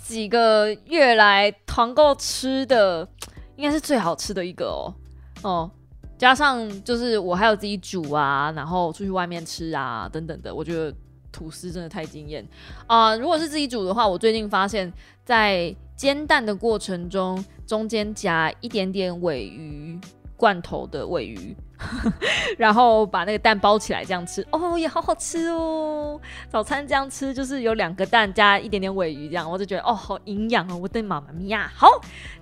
[0.00, 3.08] 几个月来团购吃的
[3.56, 4.94] 应该是最好吃的一个哦
[5.42, 5.70] 哦。
[6.16, 10.94] 加上就是我还有自己煮啊，然后出去外面吃啊等等的，我觉得
[11.32, 12.46] 吐司真的太惊艳
[12.86, 13.16] 啊！
[13.16, 14.90] 如果是自己煮的话，我最近发现，
[15.24, 19.98] 在煎蛋的过程中，中间夹一点点尾鱼
[20.36, 21.56] 罐头的尾鱼，
[22.56, 26.20] 然后把那个蛋包起来这样吃，哦，也好好吃哦！
[26.48, 30.76] 早餐这样吃就是有两个蛋加一点点尾鱼这样，我就觉得哦，好营养哦！
[30.76, 31.88] 我的妈妈咪呀，好，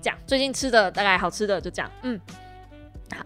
[0.02, 2.20] 这样最近吃的大概好吃的就这样，嗯，
[3.16, 3.24] 好。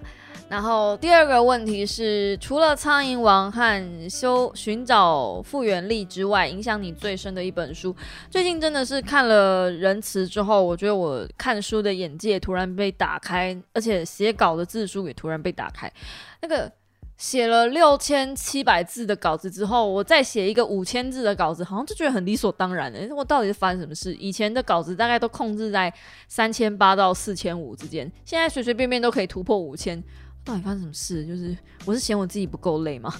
[0.49, 7.95] 然后第二个问题是，除了《苍蝇王》和《修寻找复原力》之外，影响你最深的一本书，
[8.31, 15.93] 最近真的是看了《仁慈》之后，我觉得我看书的眼界突然被打开，而且写稿的字数也突然被打开。
[16.41, 16.71] 那个
[17.17, 23.13] 写了六千七百字的稿子之后，我再写一个五千字的稿子，好像就觉得很理所当然的。
[23.17, 24.15] 我到底是发生什么事？
[24.15, 25.93] 以前的稿子大概都控制在
[26.29, 30.01] 三千八到四千五之间，现在随随便便都可以突破五千。
[30.47, 31.27] 到底发生什么事？
[31.27, 31.55] 就是
[31.85, 33.13] 我是嫌我自己不够累吗？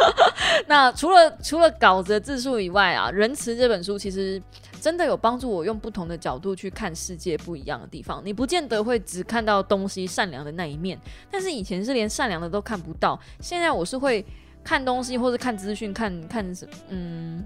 [0.66, 4.42] 那除了除了稿子的字数以外啊，《仁慈》这本书其实
[4.80, 8.22] 真的有帮助我用不同的角度去看世界不一样的地方。
[8.24, 10.98] 你不见得会只看到东西善良的那一面，
[11.30, 13.20] 但是以前是连善良的都看不到。
[13.40, 14.24] 现在我是会
[14.64, 17.44] 看东西或者看资讯，看看什嗯，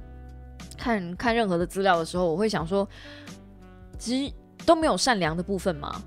[0.79, 2.89] 看看任何的资料的时候，我会想说，
[3.99, 4.33] 其实
[4.65, 6.01] 都没有善良的部分吗？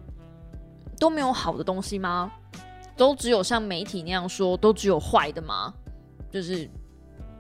[0.98, 2.32] 都没有好的东西吗？
[3.00, 5.74] 都只有像媒体那样说，都只有坏的吗？
[6.30, 6.70] 就是，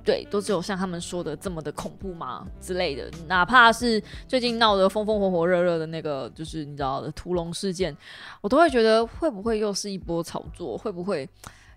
[0.05, 2.47] 对，都只有像他们说的这么的恐怖吗？
[2.61, 3.11] 之类的。
[3.27, 7.93] 哪怕是最近闹得风风火火热热的那个，就是你知道的屠龙事件，
[8.39, 10.77] 我都会觉得会不会又是一波炒作？
[10.77, 11.29] 会不会？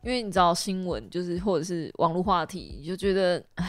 [0.04, 3.66] 因为你知道新闻，就是或者是网络话题，你就觉得，唉。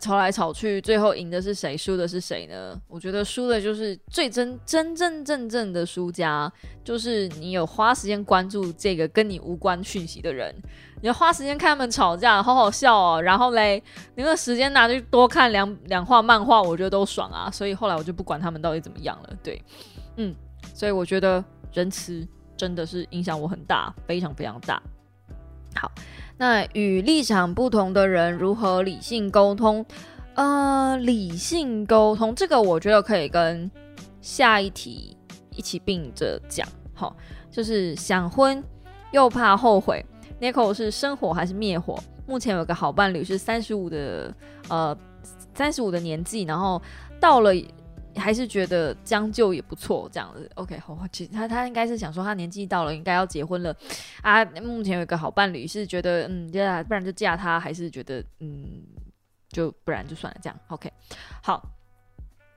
[0.00, 2.76] 吵来吵去，最后赢的是谁，输的是谁呢？
[2.88, 10.52] 我觉得输的就是最真真正正正的输家，就是你有花时间关注这个跟你无关讯息的人，
[11.00, 13.22] 你要花时间看他们吵架，好好笑哦。
[13.22, 13.80] 然后嘞，
[14.16, 17.48] 那个时间拿去多看两两画漫画，我觉得都爽啊。
[17.48, 19.36] 所以后来我就不管他们到底怎么样了。
[19.44, 19.62] 对，
[20.16, 20.34] 嗯，
[20.74, 24.82] 所以我觉得仁慈真的是影响我很大，非常非常大。
[25.74, 25.90] 好。
[26.36, 29.84] 那与立场不同的人如何理性沟通？
[30.34, 33.70] 呃，理性沟通这个我觉得可以跟
[34.20, 35.16] 下一题
[35.56, 36.66] 一起并着讲。
[36.94, 37.16] 好，
[37.50, 38.62] 就是想婚
[39.10, 40.04] 又怕后悔。
[40.40, 41.98] Nico 是生火还是灭火？
[42.26, 44.32] 目前有个好伴侣是三十五的，
[44.68, 44.96] 呃，
[45.54, 46.80] 三十五的年纪，然后
[47.18, 47.52] 到了。
[48.18, 50.50] 还是觉得将就也不错，这样子。
[50.56, 53.74] OK，好，其实他他应该是想说，他年纪到了，应该要结婚了
[54.22, 54.44] 啊。
[54.44, 58.82] 目前有一个好伴侣，是觉得嗯，呀，不然就嫁他，还是觉得嗯，
[59.48, 60.58] 就不然就算了，这样。
[60.68, 60.92] OK，
[61.42, 61.62] 好，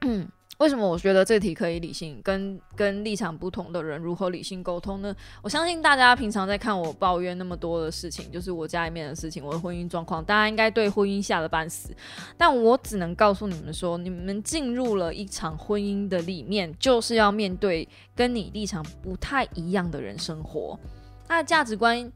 [0.01, 0.27] 嗯。
[0.61, 5.13] 为什么我觉得这题可以理性跟跟立场不同的人如何理性沟通呢？
[5.41, 11.89] 我相信大家平常在看我抱怨那么多的事情，就是我家里面的事情，我的婚姻状况，大家应该对婚姻吓得半死。
[12.37, 20.79] 但我只能告诉你们说，你们进入了一场婚姻的里面，就是要面对跟你立场不太一样的人生活，
[21.27, 22.11] 他的价值观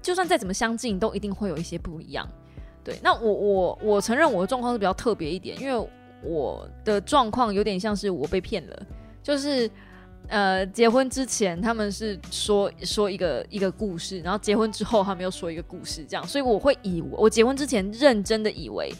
[0.00, 2.26] 就算再怎么相近，都一定会有一些不一样。
[2.82, 5.90] 对，那我我我承认我的状况是比较特别一点，因为。
[6.22, 8.86] 我的状况有点像是我被骗了，
[9.22, 9.70] 就是
[10.28, 18.92] 呃，结婚之前他们是说说一个一个故事，然后结婚之后他们又说一个故事，这样，所以我会以我结婚之前认真的以为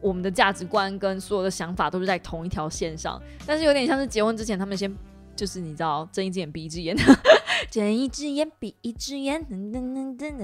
[0.00, 4.90] 我们的价值观跟所有的想法都是在同一条线上，但是有点像是结婚之前他们先
[5.36, 6.96] 就是你知道睁一只眼闭一只眼，
[7.70, 9.44] 睁一只眼闭一只眼，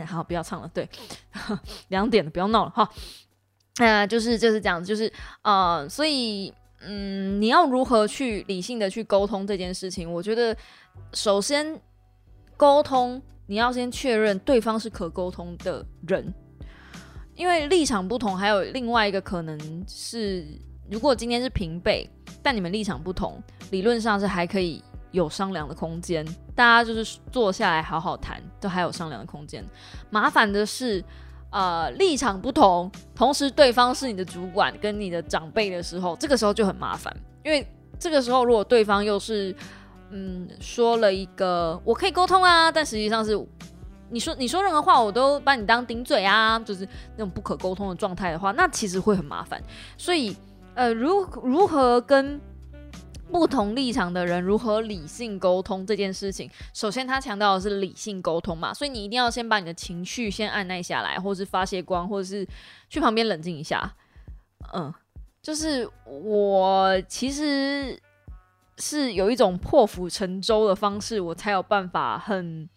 [0.07, 0.87] 好，不要唱了，对，
[1.89, 2.91] 两点了，不要闹了哈。
[3.79, 5.13] 那就是就是这样，就是
[5.43, 10.11] 呃，所以嗯，你要如何去理性的去沟通这件事情？
[10.11, 10.57] 我觉得
[11.13, 11.79] 首先
[12.57, 16.33] 沟通，你要先确认对方是可沟通的人，
[17.35, 20.47] 因为立场不同，还有另外一个可能是，
[20.91, 22.09] 如果今天是平辈，
[22.43, 29.63] 但你们立场不同，理论上是还可以有商量的空间，大家就是坐下来好好谈，都还有商量的空间。
[30.09, 31.05] 麻烦的是。
[31.51, 37.67] 呃，立场不同，同时对方是你的主管跟你的长辈的时候，这个时候就很麻烦，因为
[37.99, 39.55] 这个时候如果对方又是
[40.11, 43.33] 嗯说了一个我可以沟通啊，但实际上是
[44.11, 49.63] 你说你说任何话我都把你当顶嘴啊，就是那种不可沟通的状态的话，那其实会很麻烦。
[49.97, 50.37] 所以
[50.75, 52.39] 呃，如如何跟
[53.31, 62.47] 不同立场的人如何理性沟通这件事情，首先他强调的是理性沟通嘛，所以你一定要先把你的情绪先按耐下来，或是发泄光，或者是
[62.89, 63.95] 去旁边冷静一下。
[64.73, 64.93] 嗯，
[65.43, 68.01] 就是我其实
[68.79, 72.69] 是有一种破釜沉舟的方式，我才有办法很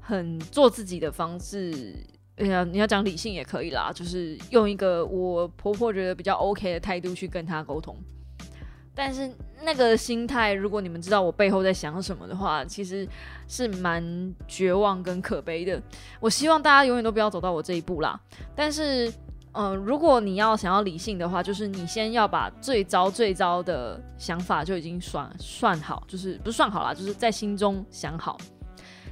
[0.00, 1.94] 很做自己的方式
[2.36, 7.96] 哎呀，你要讲理性也可以啦，就是用一个我婆婆觉得比较 OK 的态度去跟她沟通。
[8.94, 9.30] 但是
[9.62, 13.06] 那个心态，如果你们知道我背后在想什么的话，其实
[13.48, 15.82] 是蛮绝望跟可悲的。
[16.20, 18.18] 我希望大家永远都不要走到我这一步啦。
[18.54, 19.12] 但是，
[19.52, 28.38] 嗯，如果你要想要理性的话，就是你先要把最糟最糟的想法就已经算算好，就是不算好啦，就是在心中想好。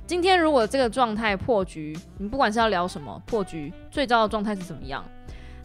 [0.07, 5.05] 今天如果这个状态破局，你不管是要聊什么破局，最糟的状态是怎么样？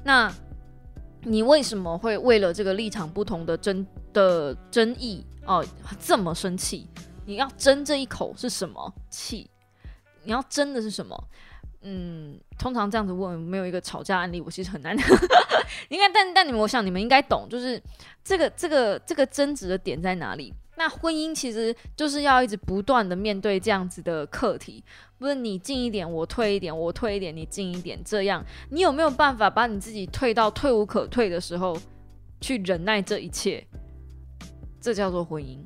[0.04, 0.32] 那
[1.28, 5.66] 你为什么会为了这个立场不同的争的争议哦
[6.00, 6.88] 这么生气？
[7.26, 9.50] 你要争这一口是什么气？
[10.24, 11.22] 你要争的是什么？
[11.82, 14.96] 嗯，通常这样子问没有一个吵架案例，我其实很难。
[15.90, 17.82] 应该，但但你们，我想你们应该懂，就是
[18.24, 20.54] 这个这个这个争执的点在哪里？
[20.76, 24.84] 那婚姻其实就是要一直不断的面对这样子的课题，
[25.18, 31.78] 不是你进一点我退一点，我退一点你进一点，这样你有没有办法把你自己退到退无可退的时候，
[32.40, 33.66] 去忍耐这一切？
[34.80, 35.58] 这叫做婚姻。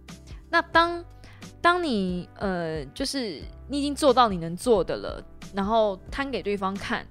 [0.50, 1.04] 那当
[1.62, 5.24] 当你呃，就是你已经做到你能做的了，
[5.54, 7.06] 然后摊给对方看，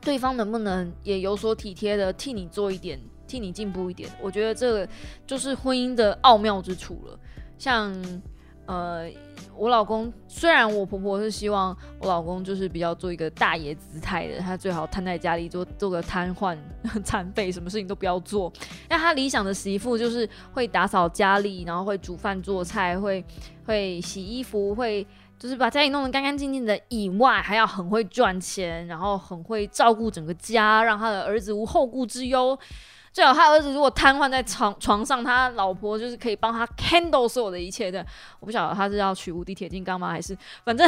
[0.00, 3.00] 对方能不能也有所体贴的替你做一点？
[3.26, 4.88] 替你进步一点，我觉得这个
[5.26, 7.18] 就是婚姻的奥妙之处了。
[7.58, 7.92] 像
[8.66, 9.08] 呃，
[9.56, 16.58] 我老公虽然我婆婆是希望我老公就是比较做一个大爷姿态的，他最好瘫在家里做做个瘫痪
[17.04, 18.52] 残废，什么事情都不要做。
[18.88, 23.24] 那他理想的媳妇就是会打扫家里，然后会煮饭做菜，会
[23.64, 25.06] 会洗衣服，会
[25.38, 32.58] 就是把家里弄得干干净净的，以外还要很会赚钱，然后很会照顾整个家，让他的儿子无后顾之忧。
[33.16, 38.04] 最好他儿子如果瘫痪在床床上，他老婆就是可以帮他 handle 所有的一切的。
[38.40, 40.36] 我不晓得他是要娶无敌铁金刚吗，还是
[40.66, 40.86] 反正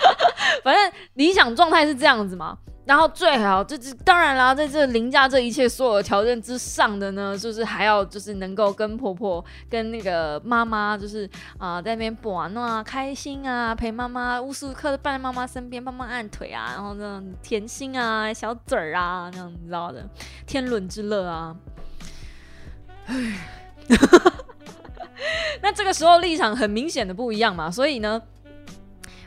[0.64, 2.56] 反正理想状态是这样子嘛。
[2.88, 11.28] 然后最好，这这当然啦，在这凌驾这一切所有的条件之上的呢，就是还要就是能够跟婆婆、跟那个妈妈，就是
[11.58, 20.08] 啊在那边玩啊，开心啊，陪妈妈无时无刻的伴在妈妈身边，帮忙按腿啊，然后那种甜心啊、小嘴儿啊，那样你知道的，
[20.46, 21.54] 天伦之乐啊。
[23.04, 23.14] 唉，
[25.60, 28.22] 那这个时候立场很明显的不一样嘛，所以呢。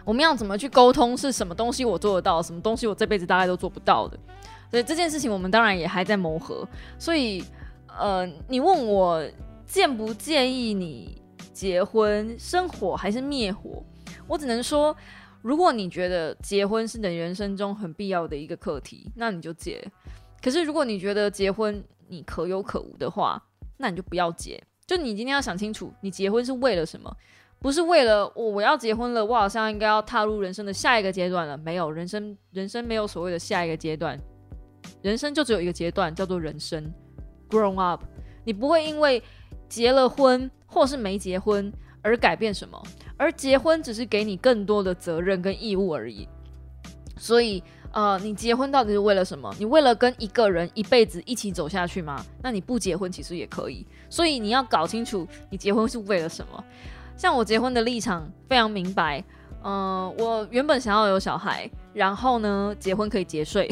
[0.03, 1.15] 我们要怎么去沟通？
[1.15, 2.41] 是什么东西我做得到？
[2.41, 4.17] 什么东西我这辈子大概都做不到的？
[4.69, 6.67] 所以这件事情我们当然也还在磨合。
[6.97, 7.43] 所以，
[7.87, 9.23] 呃，你问我
[9.65, 11.21] 建不建议你
[11.53, 13.83] 结婚生火还是灭火？
[14.27, 14.95] 我只能说，
[15.41, 19.85] 如果你觉得结婚是你人生中很必要的一个课题，那你就结。
[20.41, 23.41] 可是如果你觉得结婚你可有可无的话，
[23.77, 24.61] 那你就不要结。
[24.87, 27.15] 就你今天要想清楚，你结婚是为了什么？
[27.61, 31.55] 不是为了我我要结婚了，我好像应该要踏入人生的下一个阶段了。
[31.55, 34.19] 没有人生，人生没有所谓的下一个阶段，
[35.03, 36.91] 人生就只有一个阶段，叫做人生。
[37.47, 38.03] Grown up，
[38.43, 39.21] 你不会因为
[39.69, 42.81] 结了婚或是没结婚而改变什么，
[43.15, 46.27] 而结婚只是给你更多的责任跟义务而已。
[47.15, 49.53] 所以，呃，你结婚到底是为了什么？
[49.59, 52.25] 你为了跟一个人一辈子一起走下去吗？
[52.41, 53.85] 那你不结婚其实也可以。
[54.09, 56.63] 所以你要搞清楚，你结婚是为了什么。
[57.21, 59.23] 像我结婚的立场非常明白，
[59.63, 63.69] 嗯，我原本想要有小孩，然后呢，结婚可以节税，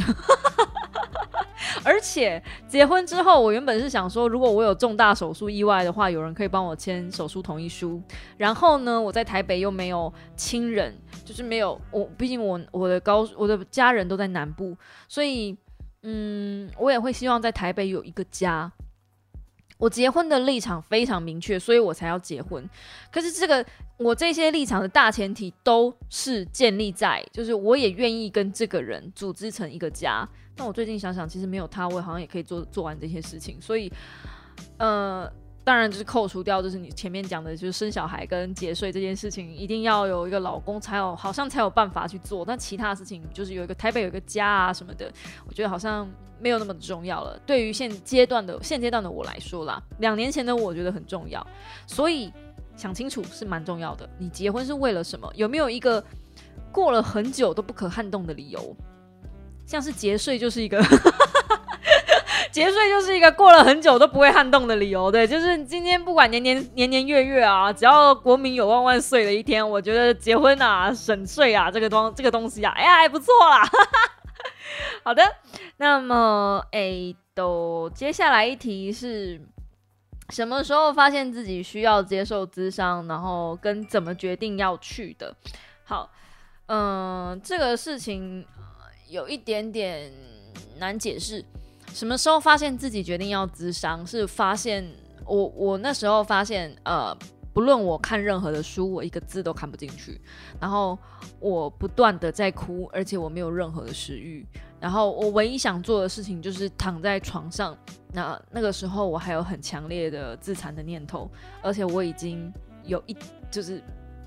[1.84, 8.00] 而且结婚之后，我原本是想说，如果我有重大手术意外的话，有人可以帮我签手术同意书，
[8.38, 10.96] 然后呢，我在台北又没有亲人，
[11.26, 14.78] 就是没有我，毕竟我我的高我的家人都在南部，
[15.08, 15.58] 所以
[16.04, 18.72] 嗯，我也会希望在台北有一个家。
[19.80, 22.64] 我结婚的立场非常明确，所以我才要结婚。
[23.12, 23.66] 可是这个
[23.98, 30.28] 我这些立场的大前提都是建立在，就是我也愿意跟这个人组织成一个家。
[30.58, 33.60] 那我最近想想，其实没有他，我好像也可以做做完这些事情。
[33.60, 33.92] 所以，
[34.78, 35.32] 呃。
[35.70, 42.44] 当然，就是扣除掉，就是你前面讲的，就是生小孩跟节税这件事情，一定要有一个老公才有，好像才有办法去做。
[42.44, 45.14] 但其他事情，就是有一个台北有一个家啊什么的，
[45.46, 46.10] 我觉得好像
[46.40, 47.40] 没有那么重要了。
[47.46, 51.46] 对于现阶段的现阶段的我来说啦，两年前的我觉得很重要，
[51.86, 52.34] 所以
[52.76, 54.10] 想清楚是蛮重要的。
[54.18, 55.32] 你结婚是为了什么？
[55.36, 56.04] 有没有一个
[56.72, 58.76] 过了很久都不可撼动的理由？
[59.68, 60.84] 像是节税就是一个。
[62.52, 73.68] 节税就是一个过了很久都不会撼动的理由，对，就是今天不管年年年年月月啊，只要国民有万万岁的一天，我觉得结婚啊、省税啊，这个东这个东西啊，哎呀还不错啦。
[75.04, 75.24] 好的，
[75.78, 79.40] 那么哎，都接下来一题是
[80.30, 85.36] 什么时候发现自己需要接受咨商，然后跟怎么决定要去的？
[85.84, 86.10] 好，
[86.68, 88.46] 嗯，这个事情。
[89.10, 90.14] 有一点点
[90.78, 91.44] 难解释。
[91.94, 94.06] 什么时候发现自己决定要咨商？
[94.06, 94.90] 是发现
[95.26, 97.16] 我我那时候发现，呃，
[97.54, 100.20] 不论我看任何的书，我一个字都看不进去，
[100.60, 100.98] 然后
[101.40, 104.46] 我不断的在哭，而且我没有任何的食欲，
[104.80, 107.78] 然后我唯一想做的事情就是躺在床上。
[108.12, 111.30] 那那个时候我还有很强烈的自残的念头，
[111.62, 112.52] 而且我已经
[112.84, 113.16] 有一
[113.52, 113.84] 就是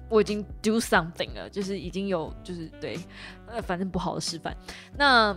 [0.08, 2.96] 我已经 do something 了，就是已经有就是对，
[3.48, 4.56] 呃，反正不好的示范。
[4.96, 5.36] 那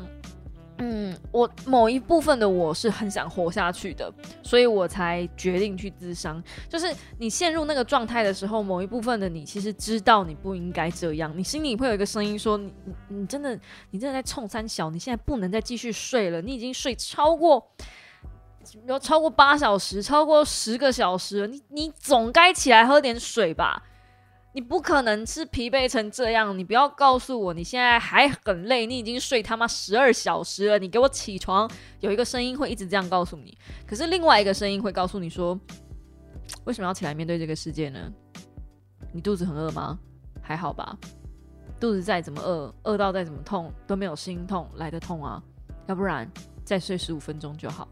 [0.77, 4.11] 嗯，我某一部分的我是很想活下去的，
[4.43, 6.43] 所以我才决定去自伤。
[6.67, 12.73] 就是你陷入那个状态的时候，某一部分的你其实知道你不应该这样，你心里会有一个声音说：“你
[13.07, 13.57] 你真的
[13.91, 17.65] 你真的在冲三小，你现在不能再继续睡了，你已经睡超过
[18.85, 23.81] 有超过八小时，超过十个小时，你你总该起来喝点水吧。”
[24.55, 31.69] 你不可能是疲惫成这样，你不要告诉我你现在还很累，你已经睡他妈十二小时了，你给我起床。
[31.99, 35.59] 有一个声音会一直这样告诉你，可是另外一个声音会告诉你说，
[36.63, 37.99] 为什么要起来面对这个世界呢？
[39.11, 39.99] 你肚子很饿吗？
[40.41, 40.97] 还好吧，
[41.77, 45.43] 肚子再怎么饿，饿到再怎么痛都没有心痛来的痛啊，
[45.87, 46.31] 要不然
[46.63, 47.85] 再睡十五分钟就好。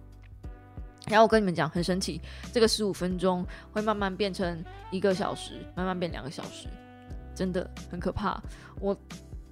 [1.07, 6.67] 然后我跟你们讲，很神奇，这个十五分钟会慢慢变成一个小时，慢慢变两个小时，
[7.35, 8.41] 真的很可怕。
[8.79, 8.97] 我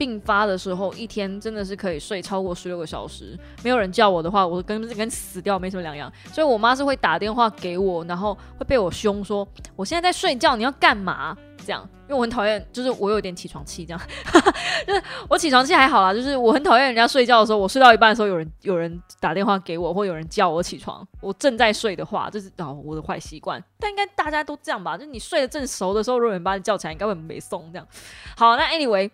[0.02, 6.12] 病发的时候，一天真的是可以睡超过十六个小时，没有人叫我的话，我跟跟死掉没什么两样。
[6.34, 9.47] 所以我妈是会打电话给我，然后会被我凶说
[9.78, 14.02] ：“我现在在睡觉，你要干嘛？”这样，因为我很讨厌，就是我有点起床气，这样，
[14.88, 24.97] 就是我起床气还好啦，就是我很讨厌人家睡觉的时候，我睡到一半的时候，有人有人打电话给我，或有人叫我起床，我正在睡的话，这是哦我的坏习惯，但应该大家都这样吧？
[24.97, 27.88] 就是你睡得正熟的时候，如果有人把你叫起来，应该会没送这样。
[28.36, 29.08] 好，那 anyway，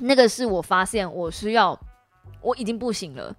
[0.00, 1.78] 那个是我发现我需要，
[2.40, 3.34] 我已经不行了，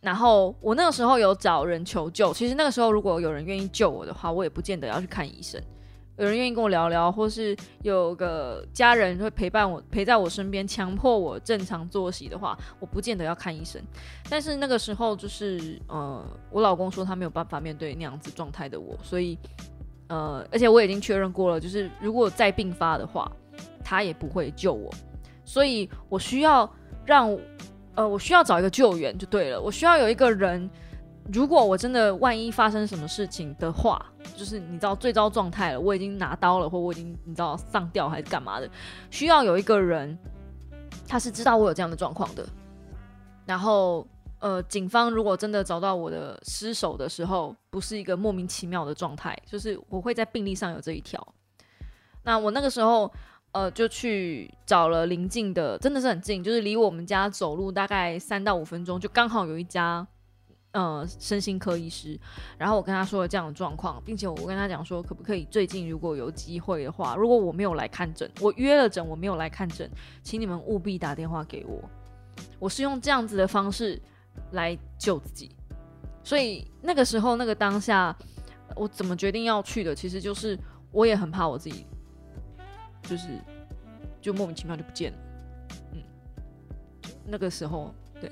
[0.00, 5.60] 然后我那个时候有找人求救，其实那个时候如果有人愿意救我的话，我也不见得要去看医生。
[6.16, 13.80] 有人愿意跟我聊聊，或是有个家人会陪伴我，陪在我身边，强迫我正常作息的话，我不见得要看医生。
[14.28, 19.38] 但是那个时候，就是呃，我老公说他没有办法面对那样子状态的我，所以
[20.08, 23.32] 呃，而且我已经确认过了，就是如果再病发的话，
[23.82, 24.92] 他也不会救我，
[25.50, 26.70] 所以我需要
[27.04, 27.36] 让
[27.96, 30.70] 呃，我需要找一个救援就对了，我需要有一个人。
[31.32, 34.04] 如果我真的万一发生什么事情的话，
[34.36, 38.70] 就是你知道最糟状态了，我已经拿刀了，或我已经你知道上吊还是干嘛的，
[39.10, 40.16] 需要有一个人，
[41.08, 42.46] 他是知道我有这样的状况的。
[43.44, 44.06] 然后，
[44.38, 51.24] 呃，警方如果真的找到我的尸首的时候，不是一个莫名其妙的状态，就是我会在病历上有这一条。
[52.22, 53.12] 那我那个时候，
[53.52, 60.06] 呃，就去找了邻近的，真的是很近，就是离我们家走路大概三到五分钟，就刚好有一家。
[60.72, 62.16] 呃，身心科医师，
[62.56, 69.90] 然后我跟他说了这样的状况，并且我跟他讲说，可不可以最近如果有机会的话，如果我没有来看诊，我约了诊，我没有来看诊，
[70.22, 71.82] 请你们务必打电话给我。
[72.60, 74.00] 我是用这样子的方式
[74.52, 75.50] 来救自己，
[76.22, 78.16] 所以那个时候那个当下，
[78.76, 80.56] 我怎么决定要去的，其实就是
[80.92, 81.84] 我也很怕我自己，
[83.02, 83.38] 就是
[84.20, 85.18] 就莫名其妙就不见了。
[85.92, 86.02] 嗯，
[87.26, 88.30] 那个时候对。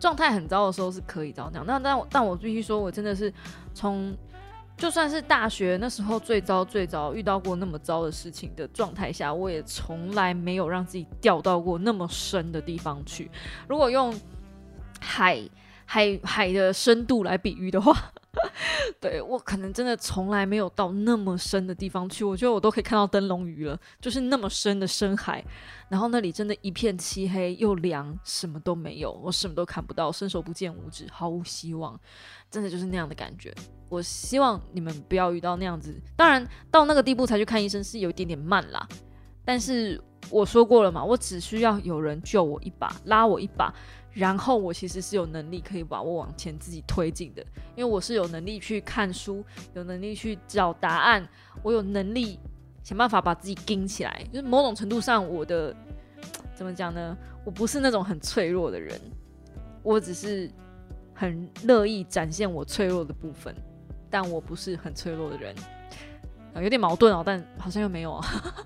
[0.00, 3.34] 状态很糟的时候是可以这样，那但但我必须说，我真的是
[3.74, 4.16] 从
[4.76, 13.28] 就算是大学那时候最糟最糟遇到过那么糟的事情的状态下，我也从来没有让自己掉到过那么深的地方去。
[13.68, 14.14] 如果用
[15.00, 15.42] 海
[15.84, 17.92] 海海的深度来比喻的话。
[19.00, 25.44] 对我可能真的从来没有到那么深的地方去，我觉得我都可以看到灯笼鱼了，就是那么深的深海，
[25.88, 31.98] 然后那里真的一片漆黑又凉，什么都没有，我什么都看不到，伸手不见五指，毫无希望，
[32.50, 33.54] 真的就是那样的感觉。
[33.88, 38.86] 我希望你们不要遇到那样子，当然到那个地步才去看医生是有一点点慢啦，
[39.44, 43.72] 但是我说过了嘛，我只需要有人救我一把，拉我一把。
[44.12, 47.42] 然后我其实是有能力可以把我往前自己推进的，
[47.76, 49.44] 因为我是有能力去看书，
[49.74, 51.28] 有能力去找答案，
[51.62, 52.40] 我有能力
[52.82, 54.26] 想办法把自己顶起来。
[54.32, 55.74] 就是某种程度上，我的
[56.54, 57.16] 怎么讲呢？
[57.44, 59.00] 我不是那种很脆弱的人，
[59.82, 60.50] 我只是
[61.14, 63.54] 很乐意展现我脆弱的部分，
[64.10, 65.54] 但我不是很脆弱的人，
[66.56, 68.20] 有点矛盾哦，但好像又没有。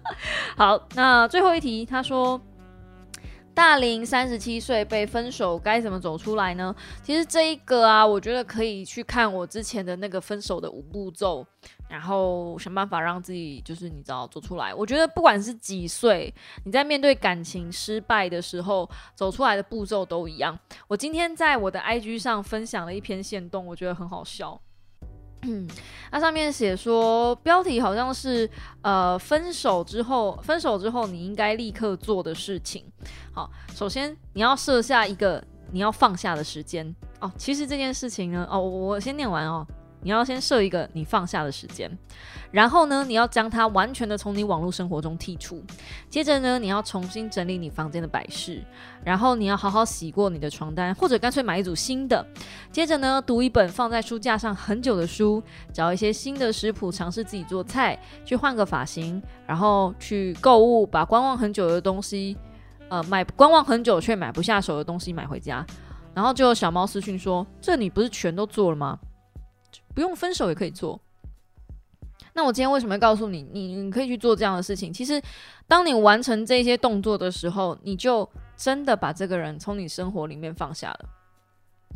[0.56, 2.40] 好，那最后一题，他说。
[3.54, 6.74] 大龄三十七岁被分手该怎么走出来呢？
[7.02, 11.46] 其实这一个啊，我觉得可以去看我之前的那个分手的五步骤，
[11.88, 14.74] 然后想办法让自己就是你知道走出来。
[14.74, 16.32] 我觉得不管是几岁，
[16.64, 20.58] 你在面对感情失败的时候，走出来的步骤都一样。
[20.88, 24.58] 我今天在我的 IG 上分享了一篇线动，我觉得很好笑。
[25.42, 25.68] 嗯，
[26.10, 28.48] 那上面写说，标题好像是
[28.82, 32.84] 呃，分手之后，分手之后你应该立刻做的事情。
[33.32, 37.30] 好，首先你要设下一个你要放下的时间哦。
[37.36, 39.66] 其实这件事情呢，哦，我先念完哦。
[40.02, 41.90] 你要先设一个你放下的时间，
[42.50, 45.62] 然后呢，你要将它完全的从你网络生活中剔除。
[46.10, 48.62] 接着呢，你要重新整理你房间的摆饰，
[49.04, 52.26] 然后你要好好洗过你的床单，或者干脆买一组新的。
[52.70, 55.42] 接着呢，读一本放在书架上很久的书，
[55.72, 62.36] 找一些新的食谱，尝试自己做菜，去换个发型，然后去购物，把观望很久的东西，
[62.88, 65.64] 呃，买观望很久却买不下手的东西买回家。
[66.14, 68.98] 然后就有小猫私讯说：“这你不是全都做了吗？”
[69.94, 71.00] 不用分手也可以做。
[72.34, 74.92] 那我今天为什么要告诉你，你你可以去做这样的事情？
[74.92, 75.20] 其实，
[75.68, 81.08] 当你完成这些动作的时候，你就真的把这个人从你生活里面放下了。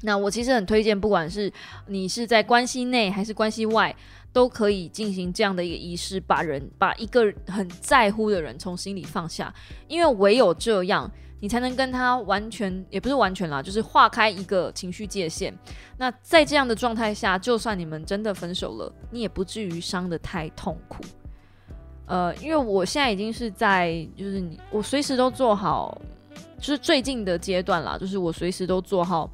[0.03, 1.51] 那我其实很推荐，不管是
[1.87, 3.97] 你是在关系内还是关系外，
[4.31, 9.55] 都可以进行这样的一个仪式，把人把一个很在乎的人从心里放下，
[9.89, 11.11] 因为唯有这样。
[11.39, 15.53] 你才能跟他完全，也不是完全啦，就是划开一个情绪界限。
[15.99, 21.05] 那在这样的状态下，就算你们真的分手了，你也不至于伤得太痛苦。
[22.07, 26.01] 呃，因为我现在已经是在，就是你，我随时都做好，
[26.59, 29.31] 就是最近的阶段啦，就是我随时都做好，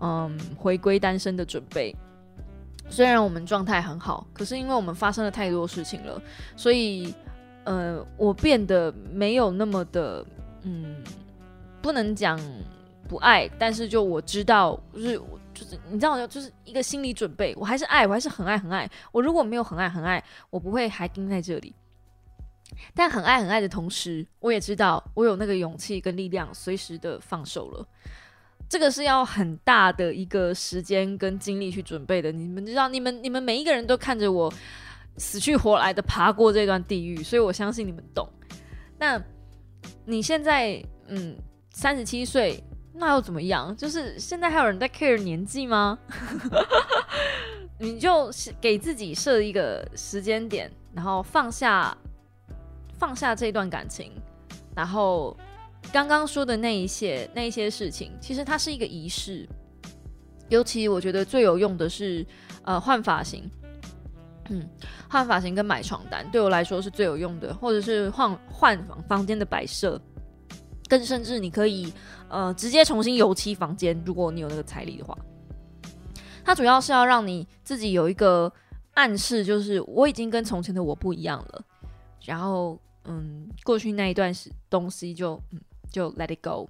[0.00, 1.94] 嗯，回归单身的准备。
[2.90, 6.20] 虽然我们状态很好，可是因为我们发生了太多事情了，
[6.56, 7.14] 所以，
[7.64, 10.26] 呃，我变得没有那么的，
[10.62, 10.96] 嗯。
[11.80, 12.38] 不能讲
[13.08, 15.20] 不爱，但是就我知道，就是
[15.54, 18.88] 就是你知道，就是一个心理准备，我还是爱，我还是很爱很爱。
[19.12, 21.74] 我如果没有很爱很爱，我不会还盯在这里。
[22.94, 27.86] 但很爱很爱的同时，我也知道我有那个勇气跟力量，随时的放手了。
[28.68, 32.30] 这个是要很大的一个时间跟精力去准备的。
[32.30, 34.52] 你们知道，你们你们每一个人都看着我
[35.16, 38.28] 死去活来的爬过这段地狱，所以我相信你们懂。
[38.98, 39.18] 那
[40.04, 41.34] 你现在，嗯。
[41.80, 42.60] 三十七岁，
[42.92, 43.74] 那又怎么样？
[43.76, 45.96] 就是现在还有人在 care 年纪吗？
[47.78, 48.28] 你就
[48.60, 51.96] 给自己设一个时间点，然后放下
[52.98, 54.10] 放下这段感情，
[54.74, 55.36] 然后
[55.92, 59.48] 刚刚说的那一些那一些事情，其实它是一个仪式。
[60.48, 62.26] 尤其我觉得最有用的是
[62.64, 63.48] 呃换发型，
[64.48, 64.68] 嗯，
[65.08, 70.00] 换发型跟买床单对我来说是最有用的，或者是换换房房间的摆设。
[70.88, 71.92] 更甚至，你可以
[72.28, 75.16] 呃直接重新油漆房间，如果你有那个财力的话。
[76.44, 78.50] 它主要是要让你自己有一个
[78.94, 81.62] 暗示，就是我已经跟从前的我不一样了。
[82.24, 85.60] 然后，嗯，过去那一段时东西就嗯
[85.92, 86.66] 就 let it go。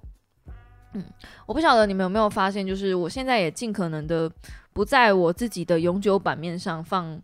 [0.93, 1.03] 嗯，
[1.45, 4.29] 我不晓得你们有没有发现，就是我现在也尽可能的
[4.73, 7.17] 不在我自己的永久版面上放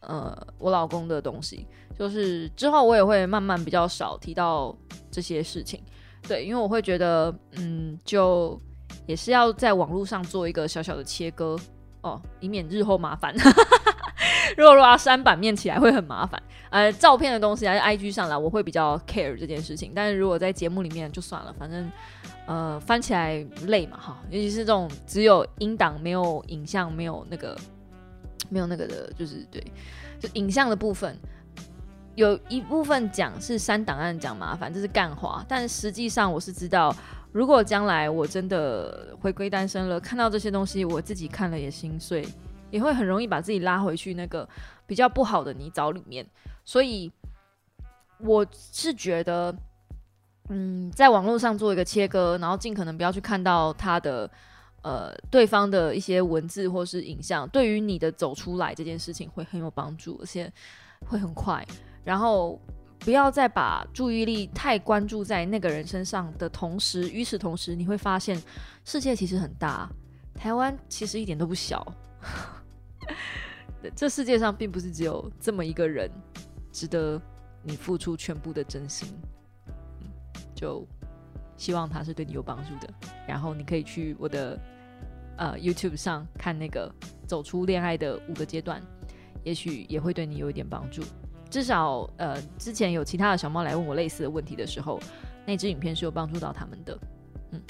[0.00, 1.64] 呃我老公的东西，
[1.96, 4.76] 就是之后我也会慢慢比较少提到
[5.12, 5.80] 这些事情。
[6.26, 8.60] 对，因为我会觉得，嗯，就
[9.06, 11.56] 也是要在网络上做一个小小的切割
[12.02, 13.34] 哦，以免日后麻烦。
[14.56, 16.40] 如果如果要删版面起来会很麻烦。
[16.70, 19.90] 呃，照片的东西还是 IG 上来，我会比较 care 这件事情。
[19.94, 21.90] 但是如果在节目里面就算了，反正
[22.46, 27.56] 呃翻起来累嘛哈，尤其是这种只有音档没有影像，没有那个
[28.48, 29.60] 没有那个的，就是对，
[30.20, 31.18] 就影像的部分。
[32.20, 35.42] 有一部分讲是删档案讲麻烦，这是干话。
[35.48, 36.94] 但实际上我是知道，
[37.32, 42.28] 如果将来我真的回归单身了，看到这些东西，我自己看了也心碎，
[42.70, 44.46] 也会很容易把自己拉回去那个
[44.86, 46.26] 比较不好的泥沼里面。
[46.62, 47.10] 所以
[48.18, 49.56] 我是觉得，
[50.50, 54.30] 嗯，在网络上做一个切割，然后尽可能不要去看到他的
[54.82, 60.52] 呃对方的一些文字或是影像，对于你的走出来这件事情会很有帮助，而且
[61.06, 61.66] 会很快。
[62.04, 62.60] 然后
[62.98, 68.40] 不要再把注意力太关注在那个人身上的同时，与此同时，你会发现
[68.84, 69.90] 世界其实很大，
[70.34, 71.84] 台湾其实一点都不小。
[73.96, 76.10] 这世界上并不是只有这么一个人
[76.70, 77.20] 值得
[77.62, 79.08] 你付出全部的真心。
[80.54, 80.86] 就
[81.56, 82.92] 希望他是对你有帮助的。
[83.26, 84.58] 然后你可以去我的
[85.38, 86.94] 呃 YouTube 上看那个
[87.26, 88.82] 走出恋爱的五个阶段，
[89.42, 91.02] 也许也会对你有一点帮助。
[91.50, 95.00] 至少呃，之前有其他的小猫来问我类似的问题的时候，
[95.44, 96.98] 那支影片是有帮助到他们的。
[97.50, 97.60] 嗯，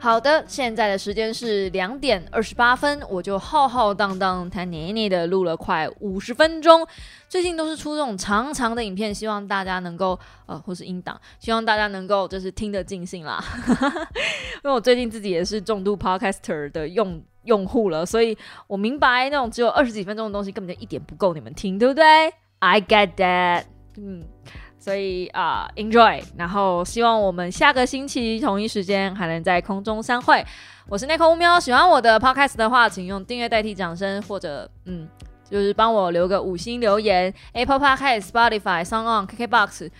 [0.00, 6.86] 好的，现在的时间是两点二十八分，我就浩浩荡荡、谈黏黏的录了快五十分钟。
[7.28, 13.42] 最近都是出这种长长的影片，希望大家能够呃，或是音档，希望大家能够就是听得尽兴啦。
[14.64, 18.36] 因为我最近自己也是重度 Podcaster 的用用户了，所以
[18.66, 23.64] 我明白那种只有二十几分钟的东西根本就一点不够你们听，对不对？I get that，
[23.96, 24.24] 嗯，
[24.78, 30.44] 所以啊，enjoy，然后希望我们下个星期同一时间还能在空中相会。
[30.88, 35.06] 我是奈克乌喵，喜欢我的 podcast 的话，请用订阅代替掌声，或者嗯，
[35.48, 37.32] 就是帮我留个五星留言。
[37.52, 39.90] Apple Podcast、Spotify、s o n g On、KKBox、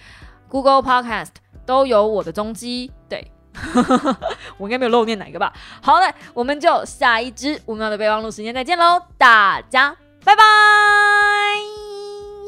[0.48, 1.28] Google Podcast
[1.66, 2.90] 都有我的踪迹。
[3.06, 3.30] 对，
[4.56, 5.52] 我应该没有漏念哪一个吧？
[5.82, 9.94] 好嘞，我们就下一支乌喵的备忘录时间再见喽，大家
[10.24, 11.77] 拜拜。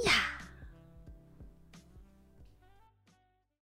[0.05, 0.30] 呀